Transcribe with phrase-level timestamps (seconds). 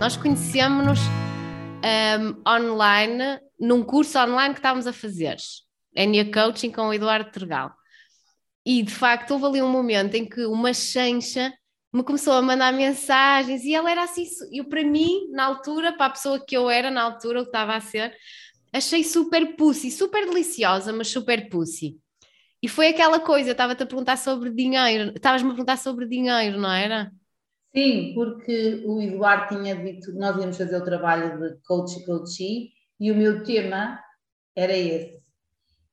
[0.00, 5.36] Nós conhecemos-nos um, online, num curso online que estávamos a fazer,
[5.94, 7.70] Enia Coaching com o Eduardo Tergal.
[8.64, 11.52] E de facto houve ali um momento em que uma chancha
[11.92, 16.06] me começou a mandar mensagens e ela era assim, eu para mim, na altura, para
[16.06, 18.16] a pessoa que eu era na altura, o que estava a ser,
[18.72, 21.98] achei super pussy, super deliciosa, mas super pussy.
[22.62, 26.58] E foi aquela coisa, eu estava-te a perguntar sobre dinheiro, estavas-me a perguntar sobre dinheiro,
[26.58, 27.12] não era?
[27.74, 32.04] Sim, porque o Eduardo tinha dito que nós íamos fazer o trabalho de coach e
[32.04, 34.02] coachee e o meu tema
[34.56, 35.20] era esse.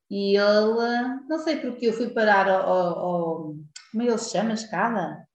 [0.09, 3.55] E ele, não sei porque eu fui parar ao, ao,
[3.91, 5.27] como é ele se chama, escada?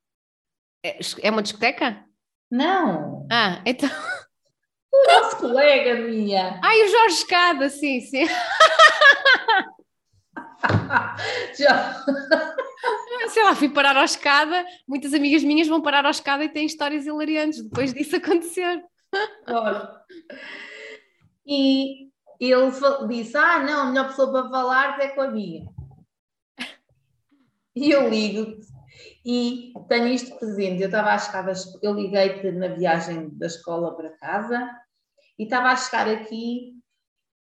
[0.85, 2.05] É, é uma discoteca?
[2.51, 3.27] Não.
[3.31, 3.89] Ah, então.
[4.95, 6.61] O nosso colega minha.
[6.63, 8.27] Ai, o Jorge Escada, sim, sim.
[11.59, 12.05] Já
[13.31, 16.67] sei lá, fui parar à escada, muitas amigas minhas vão parar à escada e têm
[16.67, 18.85] histórias hilariantes depois disso acontecer.
[21.47, 22.71] E ele
[23.09, 25.67] disse: Ah, não, a melhor pessoa para falar é com a minha.
[27.75, 28.67] E eu ligo-te
[29.25, 30.83] e tenho isto presente.
[30.83, 31.47] Eu estava a chegar,
[31.83, 34.71] eu liguei-te na viagem da escola para casa
[35.39, 36.75] e estava a chegar aqui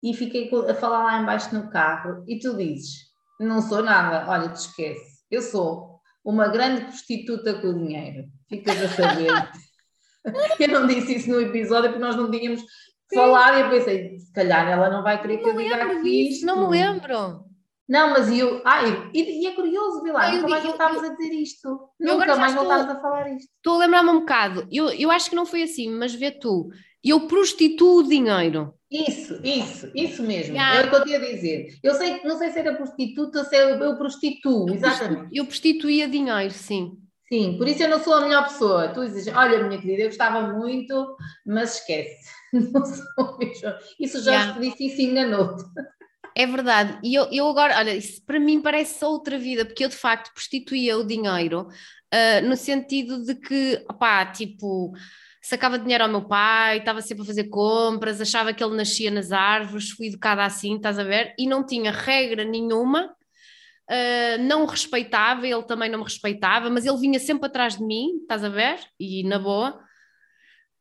[0.03, 3.07] e fiquei a falar lá embaixo no carro e tu dizes:
[3.39, 8.29] Não sou nada, olha, te esquece eu sou uma grande prostituta com o dinheiro.
[8.49, 9.31] Ficas a saber.
[10.59, 13.15] eu não disse isso no episódio porque nós não tínhamos Sim.
[13.15, 16.47] falar e eu pensei, se calhar ela não vai querer que eu diga aqui isto.
[16.47, 17.47] Não me lembro.
[17.89, 18.61] Não, mas eu.
[18.65, 21.89] Ai, e, e é curioso, Vilar, nunca mais voltámos a dizer isto.
[22.01, 23.49] Nunca mais voltámos a falar isto.
[23.57, 24.67] Estou a lembrar-me um bocado.
[24.73, 26.69] Eu, eu acho que não foi assim, mas vê tu.
[27.05, 28.75] Eu prostituo o dinheiro.
[28.91, 30.55] Isso, isso, isso mesmo.
[30.55, 30.81] Yeah.
[30.81, 31.79] É o que eu tinha a dizer.
[31.83, 35.37] Eu sei, não sei se era prostituta ou se eu, eu prostituo, exatamente.
[35.37, 36.97] Eu prostituía dinheiro, sim.
[37.29, 38.89] Sim, por isso eu não sou a melhor pessoa.
[38.89, 42.31] Tu dizes, olha, minha querida, eu gostava muito, mas esquece.
[42.53, 43.75] Não sou mesmo.
[43.99, 44.61] Isso já yeah.
[44.61, 45.65] disse isso enganou-te.
[46.35, 46.99] É verdade.
[47.03, 50.33] E eu, eu agora, olha, isso para mim parece outra vida, porque eu de facto
[50.33, 54.93] prostituía o dinheiro uh, no sentido de que, opá, tipo
[55.47, 59.31] sacava dinheiro ao meu pai, estava sempre a fazer compras, achava que ele nascia nas
[59.31, 61.37] árvores, fui educada assim, estás a ver?
[61.39, 63.15] E não tinha regra nenhuma,
[63.89, 67.85] uh, não o respeitava, ele também não me respeitava, mas ele vinha sempre atrás de
[67.85, 68.81] mim, estás a ver?
[68.99, 69.81] E na boa.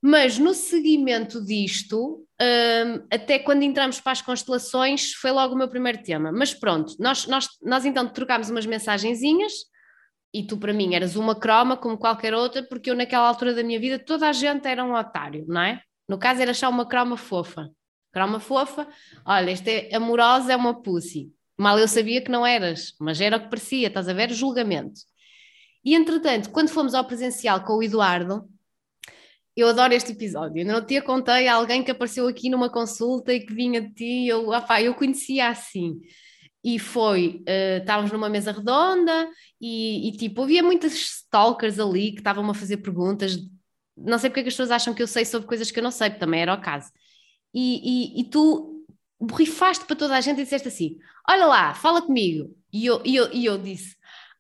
[0.02, 5.68] Mas no seguimento disto, uh, até quando entramos para as constelações, foi logo o meu
[5.68, 6.32] primeiro tema.
[6.32, 9.53] Mas pronto, nós, nós, nós então trocámos umas mensagenzinhas
[10.35, 13.63] e tu para mim eras uma croma como qualquer outra, porque eu naquela altura da
[13.63, 15.81] minha vida toda a gente era um otário, não é?
[16.09, 17.69] No caso era só uma croma fofa.
[18.12, 18.85] Croma fofa,
[19.25, 21.31] olha, esta é amorosa, é uma pussy.
[21.57, 24.29] Mal eu sabia que não eras, mas era o que parecia, estás a ver?
[24.34, 25.00] Julgamento.
[25.85, 28.44] E entretanto, quando fomos ao presencial com o Eduardo,
[29.56, 30.63] eu adoro este episódio.
[30.63, 33.94] Eu não te contei a alguém que apareceu aqui numa consulta e que vinha de
[33.94, 36.02] ti, eu, opá, eu conhecia assim
[36.66, 39.30] e foi, uh, estávamos numa mesa redonda
[39.62, 43.38] e, e, tipo, havia muitas stalkers ali que estavam a fazer perguntas,
[43.96, 45.84] não sei porque é que as pessoas acham que eu sei sobre coisas que eu
[45.84, 46.92] não sei, também era o caso.
[47.53, 48.84] E, e, e tu
[49.20, 50.98] borrifaste para toda a gente e disseste assim,
[51.30, 52.58] olha lá, fala comigo.
[52.74, 53.96] E eu, e eu, e eu disse,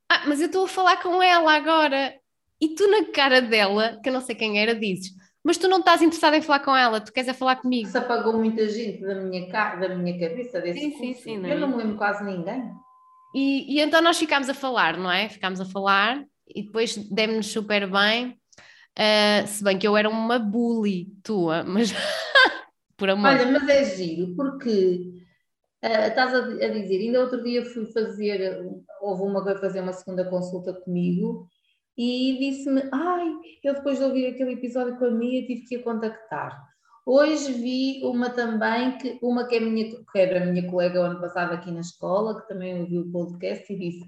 [0.09, 2.11] ah, mas eu estou a falar com ela agora.
[2.59, 5.11] E tu na cara dela, que eu não sei quem era, dizes,
[5.45, 7.87] mas tu não estás interessada em falar com ela, tu queres é falar comigo.
[7.87, 11.05] Se apagou muita gente da minha, da minha cabeça desse sim, curso.
[11.05, 11.53] Sim, sim, não é?
[11.53, 12.63] Eu não me lembro quase ninguém.
[13.35, 15.29] E, e então nós ficámos a falar, não é?
[15.29, 18.39] Ficámos a falar e depois demos-nos super bem.
[18.97, 21.93] Uh, se bem que eu era uma bully tua, mas
[22.97, 23.29] por amor.
[23.29, 25.11] Olha, mas é giro, porque
[25.83, 28.65] uh, estás a, a, dizer, ainda outro dia fui fazer,
[28.99, 31.47] houve uma que fazer uma segunda consulta comigo
[31.97, 33.33] e disse-me: Ai,
[33.63, 36.65] eu depois de ouvir aquele episódio com a Mia tive que a contactar.
[37.05, 41.03] Hoje vi uma também, que, uma que, é minha, que era a minha colega o
[41.03, 44.07] ano passado aqui na escola, que também ouviu o podcast e disse: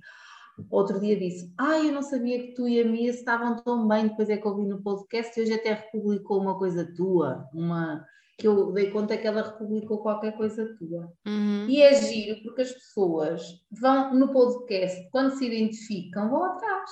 [0.69, 4.07] Outro dia disse: Ai, eu não sabia que tu e a Mia estavam tão bem.
[4.07, 8.03] Depois é que ouvi no podcast e hoje até republicou uma coisa tua, uma
[8.37, 11.11] que eu dei conta que ela republicou qualquer coisa tua.
[11.25, 11.67] Uhum.
[11.67, 13.41] E é giro porque as pessoas
[13.71, 16.91] vão no podcast, quando se identificam, vão atrás.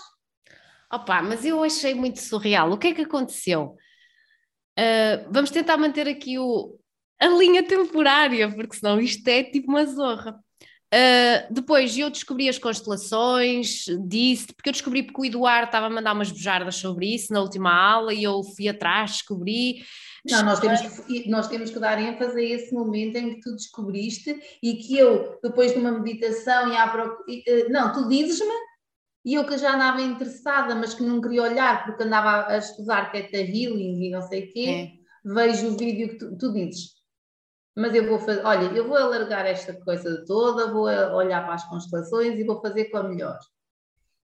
[0.96, 2.72] Opa, mas eu achei muito surreal.
[2.72, 3.76] O que é que aconteceu?
[4.80, 6.78] Uh, vamos tentar manter aqui o,
[7.20, 10.40] a linha temporária, porque senão isto é tipo uma zorra.
[10.94, 15.90] Uh, depois eu descobri as constelações, disse, porque eu descobri porque o Eduardo estava a
[15.90, 19.84] mandar umas bujardas sobre isso na última aula e eu fui atrás, descobri.
[20.30, 23.54] Não, nós temos, que, nós temos que dar ênfase a esse momento em que tu
[23.54, 27.26] descobriste e que eu, depois de uma meditação e à procura.
[27.46, 28.54] Eh, não, tu dizes-me
[29.26, 33.12] e eu que já andava interessada, mas que não queria olhar porque andava a estudar
[33.12, 35.34] Theta Healing e não sei o quê, é.
[35.34, 36.96] vejo o vídeo que tu, tu dizes
[37.76, 41.66] mas eu vou fazer, olha, eu vou alargar esta coisa toda, vou olhar para as
[41.66, 43.38] constelações e vou fazer com a melhor.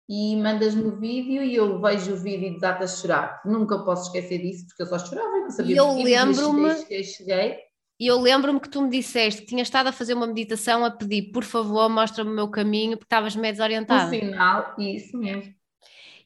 [0.08, 3.42] E mandas-me o vídeo e eu vejo o vídeo e desato a chorar.
[3.44, 7.04] Nunca posso esquecer disso, porque eu só chorava e não sabia e eu lembro-me cheguei,
[7.04, 7.58] cheguei.
[8.04, 10.90] E eu lembro-me que tu me disseste que tinhas estado a fazer uma meditação a
[10.90, 14.04] pedir, por favor, mostra-me o meu caminho, porque estavas meio desorientada.
[14.04, 15.54] No final, isso mesmo.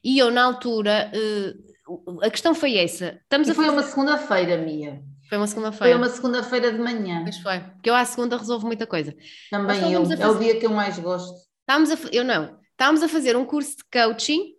[0.03, 1.09] E eu, na altura,
[1.87, 3.17] uh, a questão foi essa.
[3.23, 3.77] Estamos e a foi fazer...
[3.77, 5.01] uma segunda-feira, Mia.
[5.29, 5.95] Foi uma segunda-feira.
[5.95, 7.23] Foi uma segunda-feira de manhã.
[7.23, 7.61] Pois foi.
[7.61, 9.15] Porque eu à segunda resolvo muita coisa.
[9.49, 10.05] Também eu.
[10.05, 10.21] Fazer...
[10.21, 11.33] É o dia que eu mais gosto.
[11.61, 12.09] Estávamos a...
[12.11, 12.59] Eu não.
[12.71, 14.53] Estávamos a fazer um curso de coaching.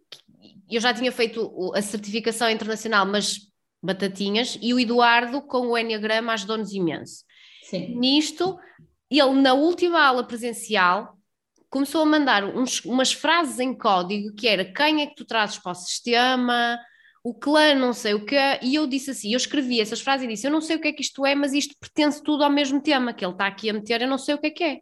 [0.71, 3.50] Eu já tinha feito a certificação internacional, mas
[3.83, 4.59] batatinhas.
[4.61, 7.25] E o Eduardo, com o Enneagrama, ajudou-nos imenso.
[7.63, 7.95] Sim.
[7.97, 8.59] Nisto,
[9.11, 11.17] ele, na última aula presencial,
[11.69, 15.59] começou a mandar uns, umas frases em código que era quem é que tu trazes
[15.59, 16.79] para o sistema,
[17.23, 20.29] o clã não sei o que e eu disse assim, eu escrevi essas frases e
[20.29, 22.51] disse, eu não sei o que é que isto é, mas isto pertence tudo ao
[22.51, 24.65] mesmo tema, que ele está aqui a meter, eu não sei o que é que
[24.65, 24.81] é.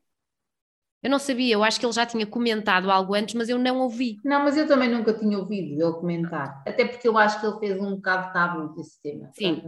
[1.03, 3.79] Eu não sabia, eu acho que ele já tinha comentado algo antes, mas eu não
[3.79, 4.17] ouvi.
[4.25, 7.59] Não, mas eu também nunca tinha ouvido ele comentar, até porque eu acho que ele
[7.59, 9.31] fez um bocado tabu desse tema.
[9.33, 9.63] Sim,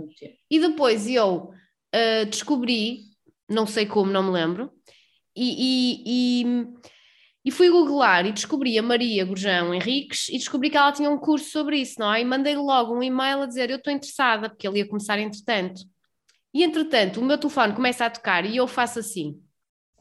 [0.51, 1.53] e depois eu
[1.95, 3.03] uh, descobri,
[3.49, 4.73] não sei como, não me lembro,
[5.37, 6.67] e, e, e
[7.45, 11.17] e fui googlar e descobri a Maria Gurjão Henriques e descobri que ela tinha um
[11.17, 12.21] curso sobre isso, não é?
[12.21, 15.81] E mandei logo um e-mail a dizer: Eu estou interessada, porque ele ia começar entretanto.
[16.53, 19.41] E entretanto, o meu telefone começa a tocar e eu faço assim: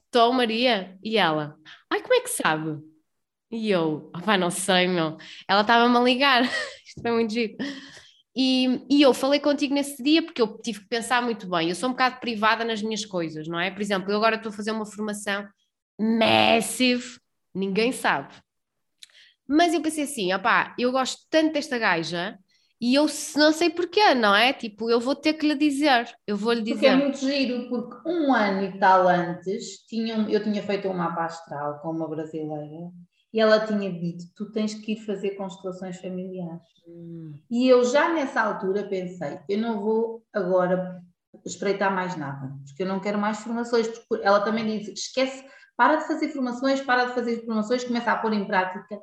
[0.09, 0.97] Estou, Maria?
[1.03, 1.55] E ela:
[1.89, 2.81] Ai, como é que sabe?
[3.51, 5.17] E eu: Vai, não sei, meu.
[5.47, 6.43] Ela estava-me a ligar.
[6.83, 7.55] Isto foi muito giro.
[8.35, 11.69] E, e, eu falei contigo nesse dia porque eu tive que pensar muito bem.
[11.69, 13.69] Eu sou um bocado privada nas minhas coisas, não é?
[13.69, 15.47] Por exemplo, eu agora estou a fazer uma formação
[15.99, 17.19] massive
[17.53, 18.33] ninguém sabe.
[19.47, 22.37] Mas eu pensei assim, opá, eu gosto tanto desta gaja
[22.81, 23.05] e eu
[23.35, 24.53] não sei porquê, não é?
[24.53, 26.73] Tipo, eu vou ter que lhe dizer, eu vou lhe dizer.
[26.73, 30.93] Porque é muito giro, porque um ano e tal antes, tinha, eu tinha feito um
[30.93, 32.91] mapa astral com uma brasileira
[33.33, 36.63] e ela tinha dito, tu tens que ir fazer constelações familiares.
[36.87, 37.33] Hum.
[37.49, 41.01] E eu já nessa altura pensei, eu não vou agora
[41.45, 45.45] espreitar mais nada, porque eu não quero mais formações, porque ela também disse, esquece
[45.77, 48.99] para de fazer formações, para de fazer formações, começa a pôr em prática.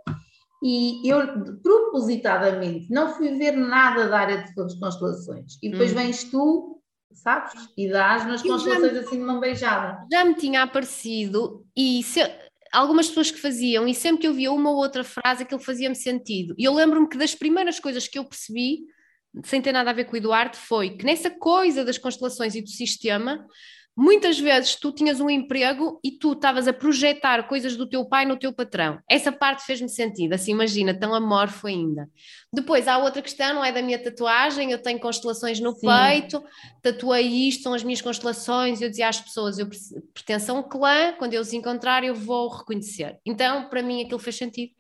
[0.63, 1.21] E eu,
[1.63, 5.59] propositadamente, não fui ver nada da área de constelações.
[5.63, 5.97] E depois hum.
[5.97, 6.81] vens tu,
[7.13, 7.53] sabes?
[7.77, 10.07] E dás nas constelações me, assim de mão beijada.
[10.11, 12.21] Já me tinha aparecido e se,
[12.73, 15.97] algumas pessoas que faziam, e sempre que eu via uma ou outra frase, aquilo fazia-me
[15.97, 16.55] sentido.
[16.59, 18.81] E eu lembro-me que das primeiras coisas que eu percebi,
[19.45, 22.63] sem ter nada a ver com o Eduardo, foi que nessa coisa das constelações e
[22.63, 23.47] do sistema,
[23.99, 28.27] Muitas vezes tu tinhas um emprego e tu estavas a projetar coisas do teu pai
[28.27, 28.99] no teu patrão.
[29.09, 32.07] Essa parte fez-me sentido, assim imagina, tão amorfo ainda.
[32.53, 35.87] Depois há outra questão, não é da minha tatuagem, eu tenho constelações no Sim.
[35.87, 36.45] peito,
[36.83, 39.67] tatuei isto, são as minhas constelações, eu dizia às pessoas, eu
[40.13, 43.19] pertenço a um clã, quando eu os encontrar eu vou reconhecer.
[43.25, 44.75] Então, para mim aquilo fez sentido.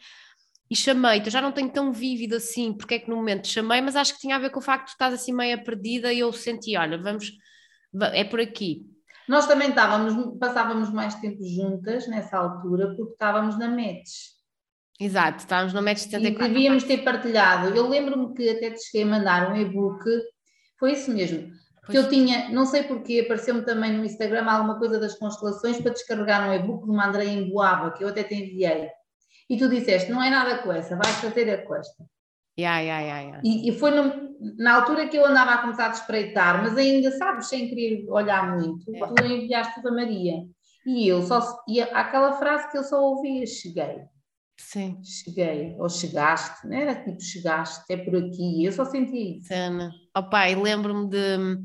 [0.71, 3.81] E chamei-te, eu já não tenho tão vívido assim, porque é que no momento chamei,
[3.81, 6.12] mas acho que tinha a ver com o facto de tu estás assim meia perdida
[6.12, 7.33] e eu senti, olha, vamos,
[8.12, 8.85] é por aqui
[9.28, 14.37] nós também estávamos, passávamos mais tempo juntas nessa altura porque estávamos na METS.
[14.99, 16.45] Exato, estávamos no METS 74.
[16.45, 17.75] E devíamos ter partilhado.
[17.76, 20.04] Eu lembro-me que até te cheguei a mandar um e-book,
[20.78, 21.50] foi isso mesmo.
[21.90, 25.92] Que eu tinha, não sei porquê, apareceu-me também no Instagram alguma coisa das constelações para
[25.92, 28.88] descarregar um e-book de uma Andréia em Boava, que eu até te enviei.
[29.49, 32.04] E tu disseste, não é nada com essa, vais fazer a com esta.
[32.59, 33.41] Yeah, yeah, yeah.
[33.45, 37.11] E, e, foi no, na altura que eu andava a começar a espreitar, mas ainda,
[37.13, 39.07] sabes, sem querer olhar muito, é.
[39.07, 40.43] tu enviaste para Maria.
[40.87, 44.05] E eu só, e aquela frase que eu só ouvia, cheguei.
[44.59, 44.99] Sim.
[45.05, 49.49] Cheguei, ou chegaste, não era tipo chegaste, é por aqui, eu só senti isso.
[50.17, 51.59] Oh pai, lembro-me de,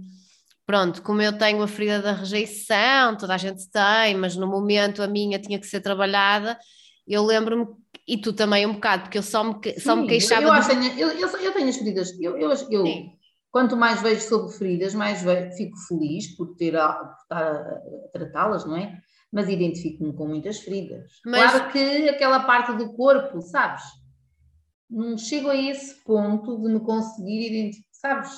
[0.65, 5.01] pronto, como eu tenho a ferida da rejeição, toda a gente tem, mas no momento
[5.01, 6.59] a minha tinha que ser trabalhada,
[7.07, 7.65] eu lembro-me
[8.11, 10.43] e tu também um bocado, porque eu só me, só me queixava.
[10.43, 10.99] Eu, acho de...
[10.99, 12.85] eu, eu, eu, tenho as feridas, eu, eu, eu
[13.49, 17.81] quanto mais vejo sobre feridas, mais vejo, fico feliz por ter a, por estar a,
[18.11, 18.97] tratá-las, não é?
[19.31, 21.09] Mas identifico-me com muitas feridas.
[21.25, 21.51] Mas...
[21.51, 23.83] Claro que aquela parte do corpo, sabes?
[24.91, 28.31] não chego a esse ponto de me conseguir identificar, sabes?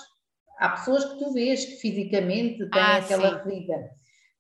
[0.60, 3.44] Há pessoas que tu vês que fisicamente têm ah, aquela sim.
[3.44, 3.90] ferida,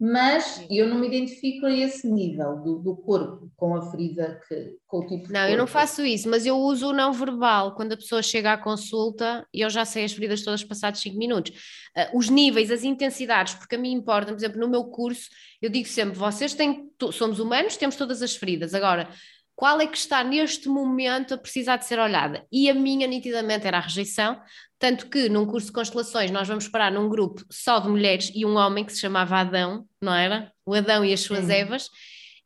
[0.05, 4.75] mas eu não me identifico a esse nível do, do, corpo, com a ferida, que,
[4.85, 7.73] com o tipo Não, eu não faço isso, mas eu uso o não verbal.
[7.73, 11.57] Quando a pessoa chega à consulta, eu já sei as feridas todas passados 5 minutos.
[11.97, 15.29] Uh, os níveis, as intensidades, porque a mim importa, por exemplo, no meu curso,
[15.61, 18.73] eu digo sempre: vocês têm, somos humanos, temos todas as feridas.
[18.73, 19.07] Agora,
[19.55, 22.45] qual é que está neste momento a precisar de ser olhada?
[22.51, 24.39] E a minha, nitidamente, era a rejeição,
[24.79, 28.45] tanto que num curso de constelações nós vamos parar num grupo só de mulheres e
[28.45, 30.51] um homem que se chamava Adão, não era?
[30.65, 31.53] O Adão e as suas Sim.
[31.53, 31.89] Evas,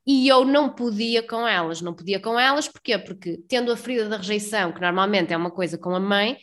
[0.05, 2.97] e eu não podia com elas, não podia com elas, porquê?
[2.97, 6.37] Porque tendo a ferida da rejeição, que normalmente é uma coisa com a mãe,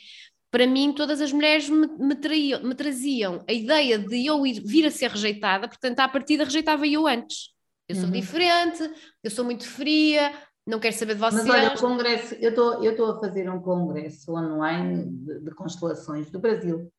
[0.51, 2.15] para mim todas as mulheres me, me,
[2.63, 6.87] me traziam a ideia de eu ir, vir a ser rejeitada, portanto à partida rejeitava
[6.87, 7.55] eu antes.
[7.89, 8.11] Eu sou uhum.
[8.13, 8.91] diferente,
[9.23, 10.33] eu sou muito fria,
[10.67, 11.45] não quero saber de vocês.
[11.45, 15.51] Mas olha, o congresso, eu estou eu estou a fazer um congresso online de, de
[15.53, 16.91] constelações do Brasil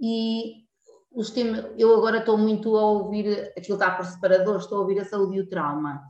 [0.00, 0.64] e
[1.12, 5.00] os temas, eu agora estou muito a ouvir, aquilo está por separador, estou a ouvir
[5.00, 6.02] a saúde e o trauma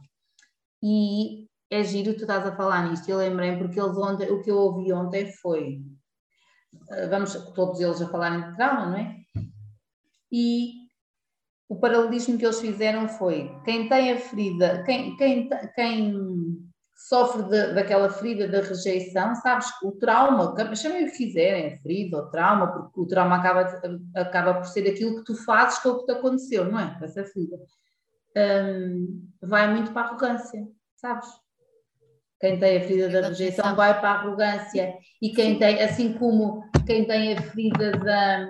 [0.82, 4.50] e é giro tu estás a falar nisto, eu lembrei porque eles ontem, o que
[4.50, 5.80] eu ouvi ontem foi,
[6.90, 9.16] eh, vamos todos eles a falarem de trauma, não é?
[10.32, 10.79] E
[11.70, 17.74] o paralelismo que eles fizeram foi quem tem a ferida, quem, quem, quem sofre de,
[17.74, 23.00] daquela ferida da rejeição, sabes, o trauma, chamem o que quiserem, ferida ou trauma, porque
[23.00, 23.80] o trauma acaba,
[24.16, 26.98] acaba por ser aquilo que tu fazes com o que te aconteceu, não é?
[27.02, 27.56] Essa ferida.
[29.40, 31.28] Vai muito para a arrogância, sabes?
[32.40, 36.64] Quem tem a ferida da rejeição vai para a arrogância e quem tem, assim como
[36.86, 37.92] quem tem a ferida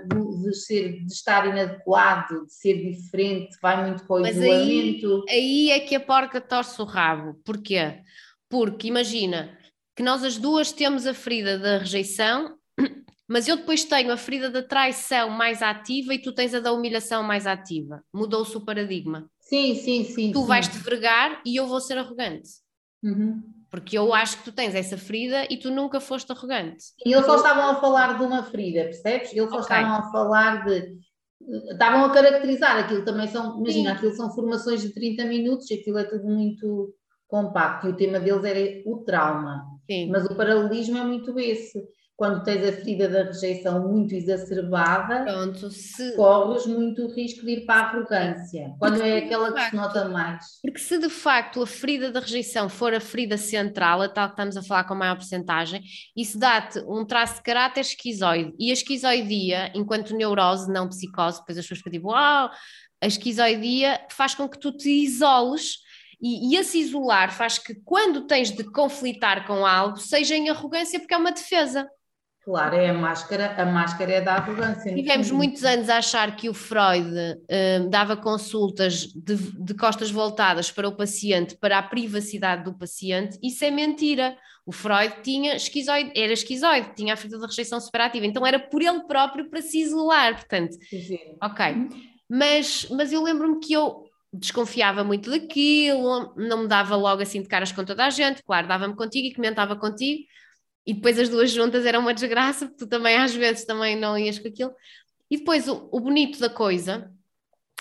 [0.06, 5.24] de, de, ser, de estar inadequado, de ser diferente, vai muito para o Mas isolamento.
[5.28, 7.34] Aí, aí é que a porca torce o rabo.
[7.44, 8.00] Porquê?
[8.48, 9.58] Porque imagina
[9.96, 12.56] que nós as duas temos a ferida da rejeição,
[13.28, 16.72] mas eu depois tenho a ferida da traição mais ativa e tu tens a da
[16.72, 18.04] humilhação mais ativa.
[18.14, 19.28] Mudou-se o paradigma.
[19.40, 20.30] Sim, sim, sim.
[20.30, 20.46] Tu sim.
[20.46, 22.48] vais te vergar e eu vou ser arrogante.
[23.02, 23.59] Uhum.
[23.70, 26.86] Porque eu acho que tu tens essa ferida e tu nunca foste arrogante.
[27.06, 29.32] E eles só estavam a falar de uma ferida, percebes?
[29.32, 29.76] Eles só okay.
[29.76, 30.98] estavam a falar de.
[31.70, 33.96] Estavam a caracterizar aquilo também são, imagina, Sim.
[33.96, 36.94] aquilo são formações de 30 minutos, aquilo é tudo muito
[37.26, 39.64] compacto, e o tema deles era o trauma.
[39.90, 40.10] Sim.
[40.10, 41.80] Mas o paralelismo é muito esse
[42.20, 46.14] quando tens a ferida da rejeição muito exacerbada, Pronto, se...
[46.16, 49.74] corres muito o risco de ir para a arrogância, quando porque é aquela que se
[49.74, 50.44] nota mais.
[50.60, 54.34] Porque se de facto a ferida da rejeição for a ferida central, a tal que
[54.34, 55.82] estamos a falar com maior porcentagem,
[56.14, 58.52] isso dá-te um traço de caráter esquizoide.
[58.58, 62.50] E a esquizoidia, enquanto neurose, não psicose, depois as pessoas ficam tipo, uau,
[63.00, 65.78] a esquizoidia faz com que tu te isoles
[66.20, 71.00] e, e esse isolar faz que quando tens de conflitar com algo, seja em arrogância
[71.00, 71.88] porque é uma defesa.
[72.50, 74.92] Claro, é a máscara, a máscara é da arrogância.
[74.92, 80.68] Tivemos muitos anos a achar que o Freud uh, dava consultas de, de, costas voltadas
[80.68, 84.36] para o paciente, para a privacidade do paciente, isso é mentira.
[84.66, 88.82] O Freud tinha esquizoide, era esquizoide, tinha a ferida da rejeição superativa, então era por
[88.82, 90.76] ele próprio para se isolar, portanto.
[90.88, 91.18] Sim.
[91.40, 91.64] Ok.
[92.28, 97.48] Mas, mas eu lembro-me que eu desconfiava muito daquilo, não me dava logo assim de
[97.48, 100.24] caras com toda a gente, claro, dava-me contigo e comentava contigo,
[100.86, 104.18] e depois as duas juntas eram uma desgraça, porque tu também às vezes também não
[104.18, 104.72] ias com aquilo.
[105.30, 107.10] E depois o, o bonito da coisa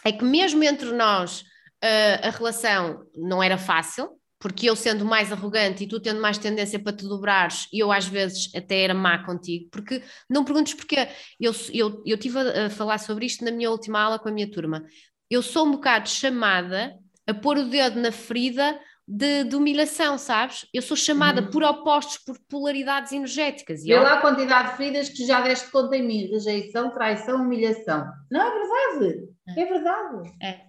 [0.03, 5.32] é que mesmo entre nós uh, a relação não era fácil, porque eu sendo mais
[5.32, 9.24] arrogante e tu tendo mais tendência para te dobrares, eu às vezes até era má
[9.25, 13.51] contigo, porque não perguntes porque eu, eu, eu tive a, a falar sobre isto na
[13.51, 14.86] minha última aula com a minha turma.
[15.29, 16.96] Eu sou um bocado chamada
[17.27, 18.79] a pôr o dedo na ferida
[19.11, 20.67] de, de, humilhação, sabes?
[20.71, 21.49] Eu sou chamada uhum.
[21.49, 23.83] por opostos, por polaridades energéticas.
[23.83, 28.05] Vê lá a quantidade de feridas que já deste conta em mim: rejeição, traição, humilhação.
[28.29, 29.29] Não é verdade?
[29.47, 30.33] É, é verdade.
[30.39, 30.61] É.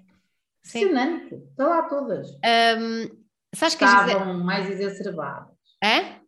[0.66, 1.34] Impressionante.
[1.34, 2.30] Estão lá todas.
[2.30, 4.44] Um, sabes que Estavam dizer...
[4.44, 5.54] mais exacerbadas.
[5.84, 6.20] É?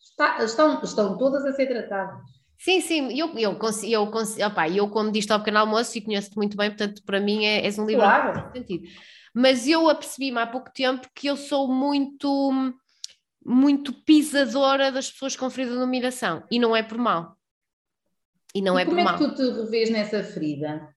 [0.00, 2.22] Está, estão, estão todas a ser tratadas.
[2.62, 6.02] Sim, sim, eu, eu, consigo, eu, consigo, opa, eu como disse ao pequeno almoço e
[6.02, 8.52] conheço-te muito bem, portanto, para mim é, és um livro claro.
[8.52, 8.86] sentido
[9.34, 12.72] mas eu apercebi-me há pouco tempo que eu sou muito,
[13.44, 17.36] muito pisadora das pessoas com ferida de humilhação e não é por mal.
[18.54, 19.16] E não e é por mal.
[19.16, 20.94] Como é que tu te revês nessa ferida?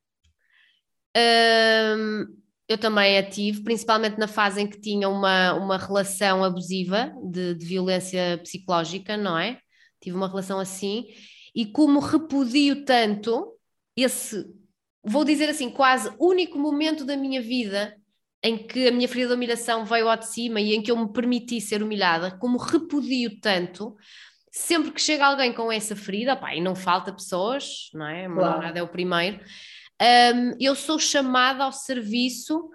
[1.15, 2.25] Hum,
[2.67, 7.53] eu também a tive, principalmente na fase em que tinha uma, uma relação abusiva de,
[7.53, 9.60] de violência psicológica, não é?
[10.01, 11.05] Tive uma relação assim,
[11.56, 13.54] e como repudio tanto
[13.96, 14.46] esse,
[15.04, 17.96] vou dizer assim, quase único momento da minha vida
[18.44, 20.98] em que a minha ferida de humilhação veio ao de cima e em que eu
[20.98, 23.96] me permiti ser humilhada, como repudio tanto,
[24.52, 28.28] sempre que chega alguém com essa ferida, pá, e não falta pessoas, não é?
[28.28, 28.52] Meu Claro.
[28.52, 29.40] namorado é o primeiro,
[30.02, 32.70] hum, eu sou chamada ao serviço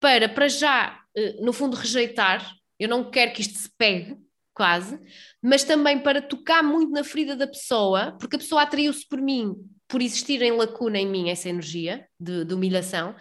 [0.00, 2.52] para, para já, eh, no fundo, rejeitar.
[2.78, 4.16] Eu não quero que isto se pegue,
[4.54, 4.98] quase,
[5.42, 9.54] mas também para tocar muito na ferida da pessoa, porque a pessoa atraiu-se por mim,
[9.88, 13.14] por existir em lacuna em mim essa energia de, de humilhação.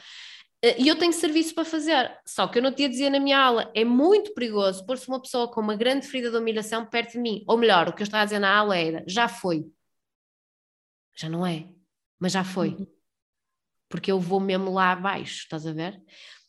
[0.61, 2.17] Eh, E eu tenho serviço para fazer.
[2.25, 5.21] Só que eu não te ia dizer na minha aula, é muito perigoso pôr-se uma
[5.21, 7.43] pessoa com uma grande ferida de humilhação perto de mim.
[7.47, 9.65] Ou melhor, o que eu estava a dizer na aula era, já foi.
[11.15, 11.67] Já não é,
[12.19, 12.87] mas já foi.
[13.89, 16.01] Porque eu vou mesmo lá abaixo, estás a ver?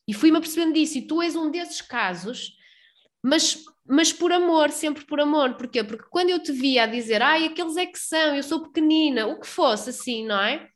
[0.06, 2.56] E fui-me apercebendo disso, e tu és um desses casos,
[3.22, 5.54] mas, mas por amor, sempre por amor.
[5.54, 5.82] Porquê?
[5.84, 9.26] Porque quando eu te via a dizer, ai, aqueles é que são, eu sou pequenina,
[9.26, 10.68] o que fosse assim, não é?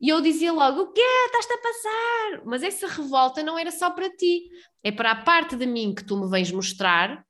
[0.00, 1.00] E eu dizia logo, o quê?
[1.26, 2.42] Estás-te a passar?
[2.46, 4.42] Mas essa revolta não era só para ti,
[4.82, 7.22] é para a parte de mim que tu me vens mostrar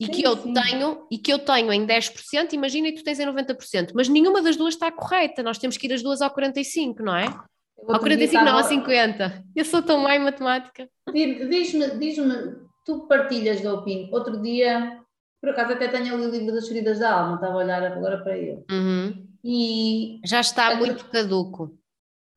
[0.00, 0.52] e Sim, que eu sim.
[0.54, 4.40] tenho e que eu tenho em 10%, imagina e tu tens em 90%, mas nenhuma
[4.42, 7.26] das duas está correta, nós temos que ir as duas ao 45, não é?
[7.26, 9.44] Ao outro dia 45 não, ao estava- 50.
[9.54, 10.88] Eu sou tão má em matemática.
[11.12, 14.08] Di- Diz-me, diz-me, tu partilhas da opinião.
[14.12, 15.00] Outro dia,
[15.40, 18.18] por acaso até tenho ali o livro das feridas da alma, estava a olhar agora
[18.22, 18.64] para ele.
[18.70, 19.26] Uhum.
[19.42, 21.76] E Já está Acre- muito caduco.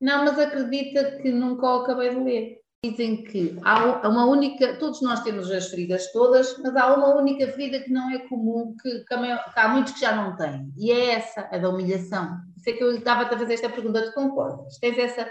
[0.00, 2.58] não, mas acredita que nunca o acabei de ler.
[2.84, 7.48] Dizem que há uma única, todos nós temos as feridas todas, mas há uma única
[7.48, 9.14] ferida que não é comum, que, que
[9.56, 12.38] há muitos que já não têm, e é essa, a da humilhação.
[12.56, 14.78] Isso é que eu estava-te a fazer esta pergunta, tu concordas?
[14.78, 15.28] Tens essa,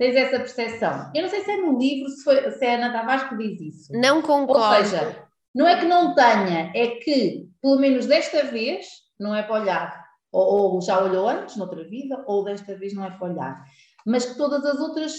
[0.00, 1.12] tens essa percepção?
[1.14, 3.36] Eu não sei se é no livro, se, foi, se é a Ana Tavares que
[3.36, 3.92] diz isso.
[3.92, 4.88] Não Ou concordo.
[4.88, 8.86] seja, não é que não tenha, é que, pelo menos desta vez,
[9.18, 10.04] não é para olhar.
[10.32, 13.62] Ou, ou já olhou antes, noutra vida, ou desta vez não é para olhar.
[14.06, 15.12] Mas que todas as outras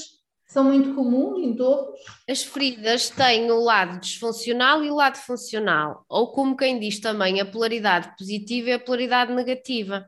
[0.48, 2.00] são muito comuns em todos.
[2.28, 7.40] As feridas têm o lado disfuncional e o lado funcional, ou como quem diz também,
[7.40, 10.08] a polaridade positiva e a polaridade negativa.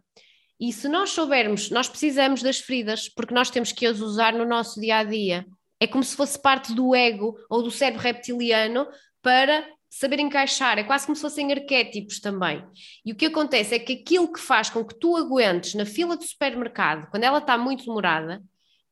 [0.63, 4.45] E se nós soubermos, nós precisamos das feridas, porque nós temos que as usar no
[4.45, 5.45] nosso dia a dia.
[5.77, 8.87] É como se fosse parte do ego ou do cérebro reptiliano
[9.21, 12.63] para saber encaixar, é quase como se fossem arquétipos também.
[13.05, 16.15] E o que acontece é que aquilo que faz com que tu aguentes na fila
[16.15, 18.41] do supermercado, quando ela está muito demorada,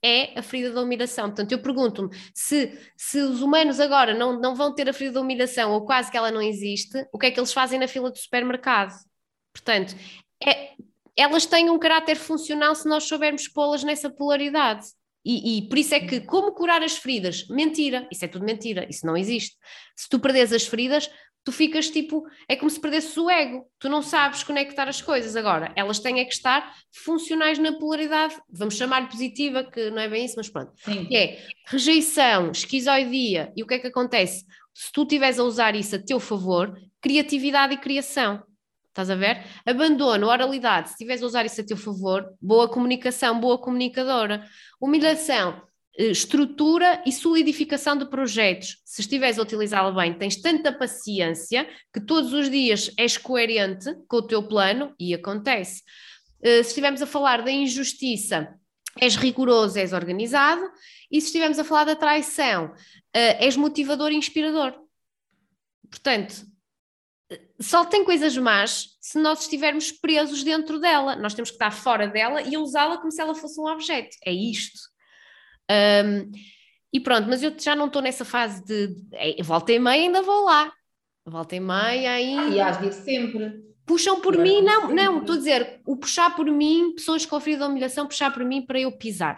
[0.04, 1.30] é a ferida da humilhação.
[1.30, 5.22] Portanto, eu pergunto-me se, se os humanos agora não, não vão ter a ferida da
[5.22, 8.12] humilhação ou quase que ela não existe, o que é que eles fazem na fila
[8.12, 8.94] do supermercado?
[9.54, 9.96] Portanto,
[10.46, 10.72] é-
[11.18, 14.86] elas têm um caráter funcional se nós soubermos pô-las nessa polaridade.
[15.24, 17.48] E, e por isso é que, como curar as feridas?
[17.48, 19.56] Mentira, isso é tudo mentira, isso não existe.
[19.96, 21.10] Se tu perdes as feridas,
[21.44, 25.36] tu ficas tipo, é como se perdesses o ego, tu não sabes conectar as coisas.
[25.36, 30.10] Agora, elas têm é que estar funcionais na polaridade, vamos chamar positiva, que não é
[30.10, 31.06] bem isso, mas pronto Sim.
[31.06, 34.46] que é rejeição, esquizoidia, e o que é que acontece?
[34.74, 38.44] Se tu estiveres a usar isso a teu favor, criatividade e criação.
[38.92, 39.42] Estás a ver?
[39.66, 44.46] Abandono, oralidade, se estiveres a usar isso a teu favor, boa comunicação, boa comunicadora.
[44.82, 45.62] Humilhação,
[45.98, 48.82] eh, estrutura e solidificação de projetos.
[48.84, 54.18] Se estiveres a utilizá-la bem, tens tanta paciência que todos os dias és coerente com
[54.18, 55.84] o teu plano e acontece.
[56.44, 58.54] Eh, Se estivermos a falar da injustiça,
[59.00, 60.70] és rigoroso, és organizado,
[61.10, 62.74] e se estivermos a falar da traição,
[63.14, 64.74] eh, és motivador e inspirador.
[65.90, 66.52] Portanto,
[67.62, 71.16] só tem coisas más se nós estivermos presos dentro dela.
[71.16, 74.16] Nós temos que estar fora dela e usá-la como se ela fosse um objeto.
[74.26, 74.80] É isto.
[75.70, 76.32] Ahm,
[76.94, 80.04] e pronto, mas eu já não estou nessa fase de, de é, volta e meia
[80.04, 80.72] ainda vou lá.
[81.26, 82.54] Volta e meia aí.
[82.54, 83.64] E de ir sempre.
[83.86, 87.26] Puxam por Eu mim, não, que não, estou a dizer, o puxar por mim, pessoas
[87.26, 89.36] com ferida de humilhação, puxar por mim para eu pisar.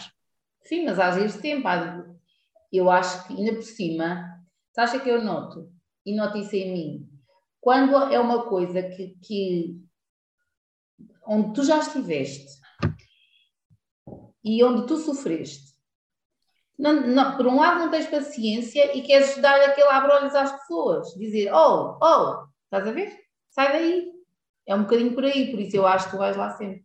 [0.64, 1.68] Sim, mas sempre.
[1.68, 2.14] há de-
[2.72, 4.40] Eu acho que ainda por cima,
[4.74, 5.72] sabes o que eu noto?
[6.06, 7.13] E noto isso em mim.
[7.64, 9.82] Quando é uma coisa que, que
[11.26, 12.60] onde tu já estiveste
[14.44, 15.72] e onde tu sofreste,
[16.78, 21.14] não, não- por um lado não tens paciência e queres dar aquele abre-olhos às pessoas,
[21.14, 23.18] dizer, oh, oh, estás a ver?
[23.50, 24.12] Sai daí.
[24.68, 26.84] É um bocadinho por aí, por isso eu acho que tu vais lá sempre.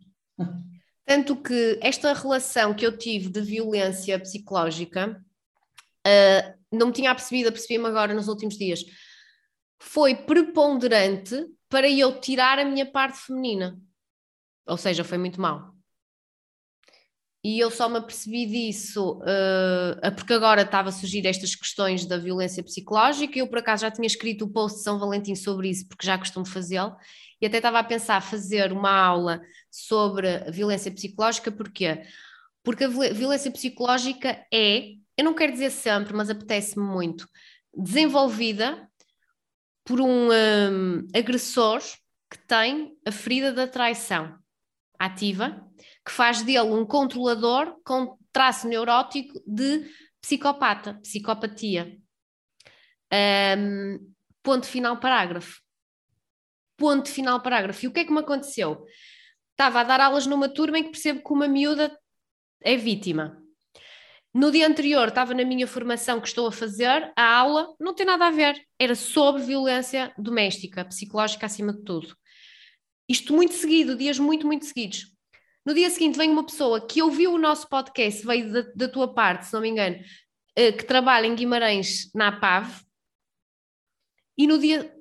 [1.05, 5.21] Tanto que esta relação que eu tive de violência psicológica,
[6.07, 8.85] ah, não me tinha apercebido, apercebi-me agora nos últimos dias,
[9.79, 13.79] foi preponderante para eu tirar a minha parte feminina.
[14.67, 15.75] Ou seja, foi muito mal.
[17.45, 19.23] E eu só me apercebi disso
[20.03, 23.39] ah, porque agora estava a surgir estas questões da violência psicológica.
[23.39, 26.19] Eu, por acaso, já tinha escrito o post de São Valentim sobre isso, porque já
[26.19, 26.97] costumo fazê-lo.
[27.41, 32.03] E até estava a pensar fazer uma aula sobre violência psicológica, porquê?
[32.65, 37.29] Porque a viol- violência psicológica é, eu não quero dizer sempre, mas apetece-me muito,
[37.73, 38.88] desenvolvida
[39.89, 41.81] por um hum, agressor
[42.31, 44.39] que tem a ferida da traição
[44.99, 45.67] ativa,
[46.05, 51.97] que faz dele um controlador com traço neurótico de psicopata, psicopatia.
[53.11, 55.59] Um, ponto final, parágrafo.
[56.77, 57.87] Ponto final, parágrafo.
[57.87, 58.85] E o que é que me aconteceu?
[59.53, 61.99] Estava a dar aulas numa turma em que percebo que uma miúda
[62.61, 63.38] é vítima.
[64.35, 68.05] No dia anterior estava na minha formação que estou a fazer, a aula não tem
[68.05, 72.15] nada a ver, era sobre violência doméstica, psicológica acima de tudo.
[73.09, 75.07] Isto muito seguido, dias muito, muito seguidos.
[75.65, 79.13] No dia seguinte vem uma pessoa que ouviu o nosso podcast, veio da, da tua
[79.13, 79.99] parte, se não me engano,
[80.55, 82.83] eh, que trabalha em Guimarães na APAV,
[84.37, 84.95] e no dia,